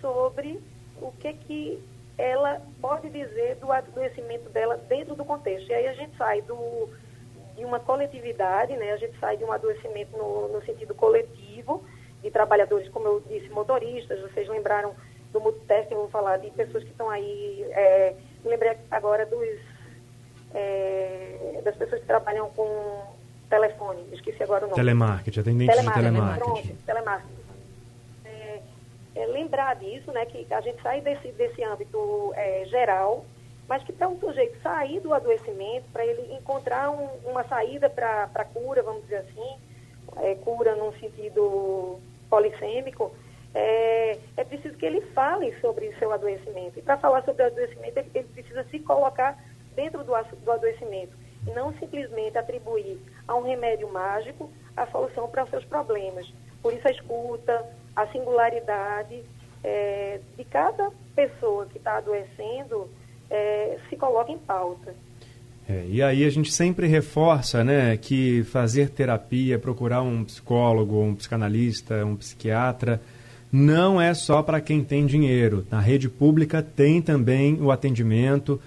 sobre 0.00 0.58
o 1.00 1.12
que 1.12 1.32
que 1.34 1.84
ela 2.18 2.60
pode 2.80 3.08
dizer 3.10 3.56
do 3.56 3.70
adoecimento 3.72 4.48
dela 4.50 4.76
dentro 4.76 5.14
do 5.14 5.24
contexto. 5.24 5.68
E 5.68 5.74
aí 5.74 5.86
a 5.86 5.92
gente 5.94 6.16
sai 6.16 6.42
do, 6.42 6.88
de 7.56 7.64
uma 7.64 7.80
coletividade, 7.80 8.76
né? 8.76 8.92
a 8.92 8.96
gente 8.96 9.18
sai 9.18 9.36
de 9.36 9.44
um 9.44 9.52
adoecimento 9.52 10.16
no, 10.16 10.48
no 10.48 10.64
sentido 10.64 10.94
coletivo, 10.94 11.84
de 12.22 12.30
trabalhadores, 12.30 12.88
como 12.90 13.06
eu 13.06 13.20
disse, 13.20 13.48
motoristas, 13.48 14.20
vocês 14.20 14.48
lembraram 14.48 14.94
do 15.32 15.40
multitasking, 15.40 15.94
vou 15.94 16.08
falar 16.08 16.36
de 16.38 16.50
pessoas 16.50 16.84
que 16.84 16.90
estão 16.90 17.08
aí, 17.08 17.64
é, 17.70 18.14
me 18.44 18.50
lembrei 18.50 18.76
agora 18.90 19.24
dos, 19.26 19.58
é, 20.54 21.60
das 21.64 21.74
pessoas 21.76 22.00
que 22.00 22.06
trabalham 22.06 22.50
com 22.50 23.02
telefone, 23.48 24.02
esqueci 24.12 24.42
agora 24.42 24.64
o 24.64 24.68
nome. 24.68 24.80
Telemarketing, 24.80 25.40
atendente 25.40 25.80
de 25.80 25.92
telemarketing. 25.92 26.62
Pronto, 26.62 26.84
telemarketing. 26.86 27.42
É, 28.24 28.62
é, 29.14 29.26
lembrar 29.26 29.76
disso, 29.76 30.10
né, 30.12 30.24
que 30.26 30.46
a 30.52 30.60
gente 30.60 30.80
sai 30.82 31.00
desse, 31.00 31.28
desse 31.32 31.62
âmbito 31.62 32.32
é, 32.34 32.64
geral, 32.66 33.24
mas 33.68 33.82
que 33.84 33.92
para 33.92 34.08
um 34.08 34.18
sujeito 34.18 34.60
sair 34.62 35.00
do 35.00 35.14
adoecimento, 35.14 35.86
para 35.92 36.04
ele 36.04 36.34
encontrar 36.34 36.90
um, 36.90 37.08
uma 37.24 37.44
saída 37.44 37.88
para 37.88 38.28
a 38.34 38.44
cura, 38.44 38.82
vamos 38.82 39.02
dizer 39.02 39.18
assim, 39.18 39.56
é, 40.16 40.34
cura 40.36 40.74
num 40.74 40.92
sentido 40.94 41.98
polissêmico, 42.28 43.12
é, 43.54 44.18
é 44.36 44.44
preciso 44.44 44.76
que 44.76 44.86
ele 44.86 45.00
fale 45.12 45.54
sobre 45.60 45.88
o 45.88 45.98
seu 45.98 46.12
adoecimento. 46.12 46.78
E 46.78 46.82
para 46.82 46.96
falar 46.98 47.22
sobre 47.24 47.42
o 47.42 47.46
adoecimento, 47.46 47.98
ele, 47.98 48.10
ele 48.14 48.28
precisa 48.28 48.64
se 48.64 48.78
colocar 48.80 49.38
dentro 49.74 50.02
do, 50.04 50.12
do 50.12 50.52
adoecimento 50.52 51.12
e 51.46 51.50
não 51.50 51.72
simplesmente 51.74 52.38
atribuir 52.38 52.98
a 53.26 53.34
um 53.34 53.42
remédio 53.42 53.90
mágico 53.90 54.50
a 54.76 54.86
solução 54.86 55.28
para 55.28 55.44
os 55.44 55.50
seus 55.50 55.64
problemas. 55.64 56.32
Por 56.62 56.72
isso 56.72 56.86
a 56.86 56.90
escuta, 56.90 57.64
a 57.94 58.06
singularidade 58.08 59.22
é, 59.62 60.20
de 60.36 60.44
cada 60.44 60.90
pessoa 61.14 61.66
que 61.66 61.78
está 61.78 61.98
adoecendo 61.98 62.88
é, 63.30 63.78
se 63.88 63.96
coloca 63.96 64.30
em 64.30 64.38
pauta. 64.38 64.94
É, 65.68 65.84
e 65.88 66.02
aí 66.02 66.24
a 66.24 66.30
gente 66.30 66.52
sempre 66.52 66.86
reforça 66.86 67.62
né, 67.62 67.96
que 67.96 68.42
fazer 68.44 68.90
terapia, 68.90 69.58
procurar 69.58 70.02
um 70.02 70.24
psicólogo, 70.24 71.00
um 71.00 71.14
psicanalista, 71.14 72.04
um 72.04 72.16
psiquiatra, 72.16 73.00
não 73.52 74.00
é 74.00 74.14
só 74.14 74.42
para 74.42 74.62
quem 74.62 74.82
tem 74.82 75.04
dinheiro. 75.04 75.66
Na 75.70 75.78
rede 75.78 76.08
pública 76.08 76.62
tem 76.62 77.02
também 77.02 77.60
o 77.60 77.70
atendimento. 77.70 78.58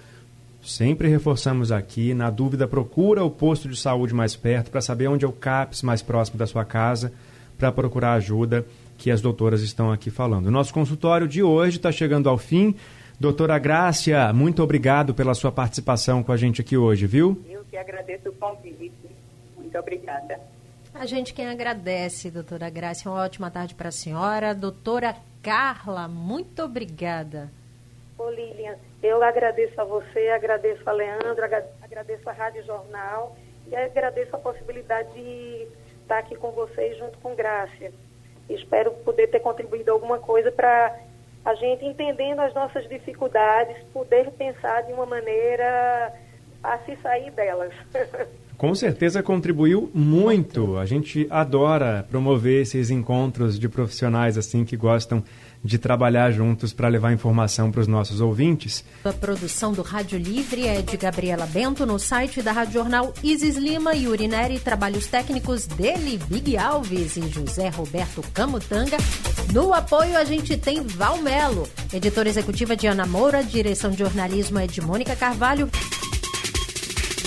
Sempre 0.62 1.08
reforçamos 1.08 1.72
aqui. 1.72 2.14
Na 2.14 2.30
dúvida, 2.30 2.68
procura 2.68 3.24
o 3.24 3.30
posto 3.30 3.68
de 3.68 3.76
saúde 3.76 4.14
mais 4.14 4.36
perto 4.36 4.70
para 4.70 4.80
saber 4.80 5.08
onde 5.08 5.24
é 5.24 5.28
o 5.28 5.32
CAPS 5.32 5.82
mais 5.82 6.02
próximo 6.02 6.38
da 6.38 6.46
sua 6.46 6.64
casa 6.64 7.12
para 7.58 7.72
procurar 7.72 8.12
ajuda 8.12 8.64
que 8.96 9.10
as 9.10 9.20
doutoras 9.20 9.60
estão 9.60 9.90
aqui 9.90 10.08
falando. 10.08 10.50
Nosso 10.52 10.72
consultório 10.72 11.26
de 11.26 11.42
hoje 11.42 11.78
está 11.78 11.90
chegando 11.90 12.28
ao 12.28 12.38
fim. 12.38 12.74
Doutora 13.18 13.58
Grácia, 13.58 14.32
muito 14.32 14.62
obrigado 14.62 15.14
pela 15.14 15.34
sua 15.34 15.50
participação 15.50 16.22
com 16.22 16.30
a 16.30 16.36
gente 16.36 16.60
aqui 16.60 16.76
hoje, 16.76 17.06
viu? 17.06 17.42
Eu 17.48 17.64
que 17.64 17.76
agradeço 17.76 18.28
o 18.28 18.32
convite. 18.32 18.92
Muito 19.56 19.76
obrigada. 19.78 20.38
A 20.98 21.04
gente 21.04 21.34
quem 21.34 21.46
agradece, 21.46 22.30
doutora 22.30 22.70
Grácia. 22.70 23.10
Uma 23.10 23.22
ótima 23.22 23.50
tarde 23.50 23.74
para 23.74 23.90
a 23.90 23.92
senhora. 23.92 24.54
Doutora 24.54 25.14
Carla, 25.42 26.08
muito 26.08 26.62
obrigada. 26.62 27.50
Ô 28.18 28.30
Lilian, 28.30 28.76
eu 29.02 29.22
agradeço 29.22 29.78
a 29.78 29.84
você, 29.84 30.30
agradeço 30.30 30.88
a 30.88 30.92
Leandro, 30.92 31.44
agradeço 31.82 32.28
a 32.30 32.32
Rádio 32.32 32.64
Jornal 32.64 33.36
e 33.68 33.76
agradeço 33.76 34.34
a 34.34 34.38
possibilidade 34.38 35.12
de 35.12 35.68
estar 36.00 36.18
aqui 36.18 36.34
com 36.34 36.50
vocês 36.52 36.96
junto 36.96 37.18
com 37.18 37.34
Grácia. 37.34 37.92
Espero 38.48 38.90
poder 39.04 39.26
ter 39.26 39.40
contribuído 39.40 39.92
alguma 39.92 40.18
coisa 40.18 40.50
para 40.50 40.98
a 41.44 41.54
gente 41.56 41.84
entendendo 41.84 42.40
as 42.40 42.54
nossas 42.54 42.88
dificuldades, 42.88 43.76
poder 43.92 44.30
pensar 44.30 44.82
de 44.84 44.94
uma 44.94 45.04
maneira 45.04 46.14
a 46.62 46.78
se 46.78 46.96
sair 46.96 47.30
delas. 47.32 47.74
Com 48.56 48.74
certeza 48.74 49.22
contribuiu 49.22 49.90
muito. 49.94 50.78
A 50.78 50.86
gente 50.86 51.26
adora 51.28 52.06
promover 52.10 52.62
esses 52.62 52.90
encontros 52.90 53.58
de 53.58 53.68
profissionais 53.68 54.38
assim 54.38 54.64
que 54.64 54.76
gostam 54.76 55.22
de 55.62 55.78
trabalhar 55.78 56.30
juntos 56.30 56.72
para 56.72 56.88
levar 56.88 57.12
informação 57.12 57.70
para 57.70 57.80
os 57.80 57.86
nossos 57.86 58.20
ouvintes. 58.20 58.84
A 59.04 59.12
produção 59.12 59.72
do 59.72 59.82
Rádio 59.82 60.18
Livre 60.18 60.66
é 60.66 60.80
de 60.80 60.96
Gabriela 60.96 61.44
Bento 61.46 61.84
no 61.84 61.98
site 61.98 62.40
da 62.40 62.52
Rádio 62.52 62.74
Jornal 62.74 63.12
Isis 63.22 63.56
Lima 63.56 63.94
e 63.94 64.08
Urineri, 64.08 64.58
trabalhos 64.58 65.06
técnicos 65.06 65.66
dele, 65.66 66.18
Big 66.28 66.56
Alves 66.56 67.16
e 67.16 67.28
José 67.28 67.68
Roberto 67.68 68.22
Camutanga. 68.32 68.96
No 69.52 69.74
apoio 69.74 70.16
a 70.16 70.24
gente 70.24 70.56
tem 70.56 70.82
Valmelo, 70.82 71.68
editora 71.92 72.28
executiva 72.28 72.76
de 72.76 72.86
Ana 72.86 73.06
Moura, 73.06 73.42
direção 73.42 73.90
de 73.90 73.98
jornalismo 73.98 74.58
é 74.58 74.66
de 74.66 74.80
Mônica 74.80 75.16
Carvalho. 75.16 75.68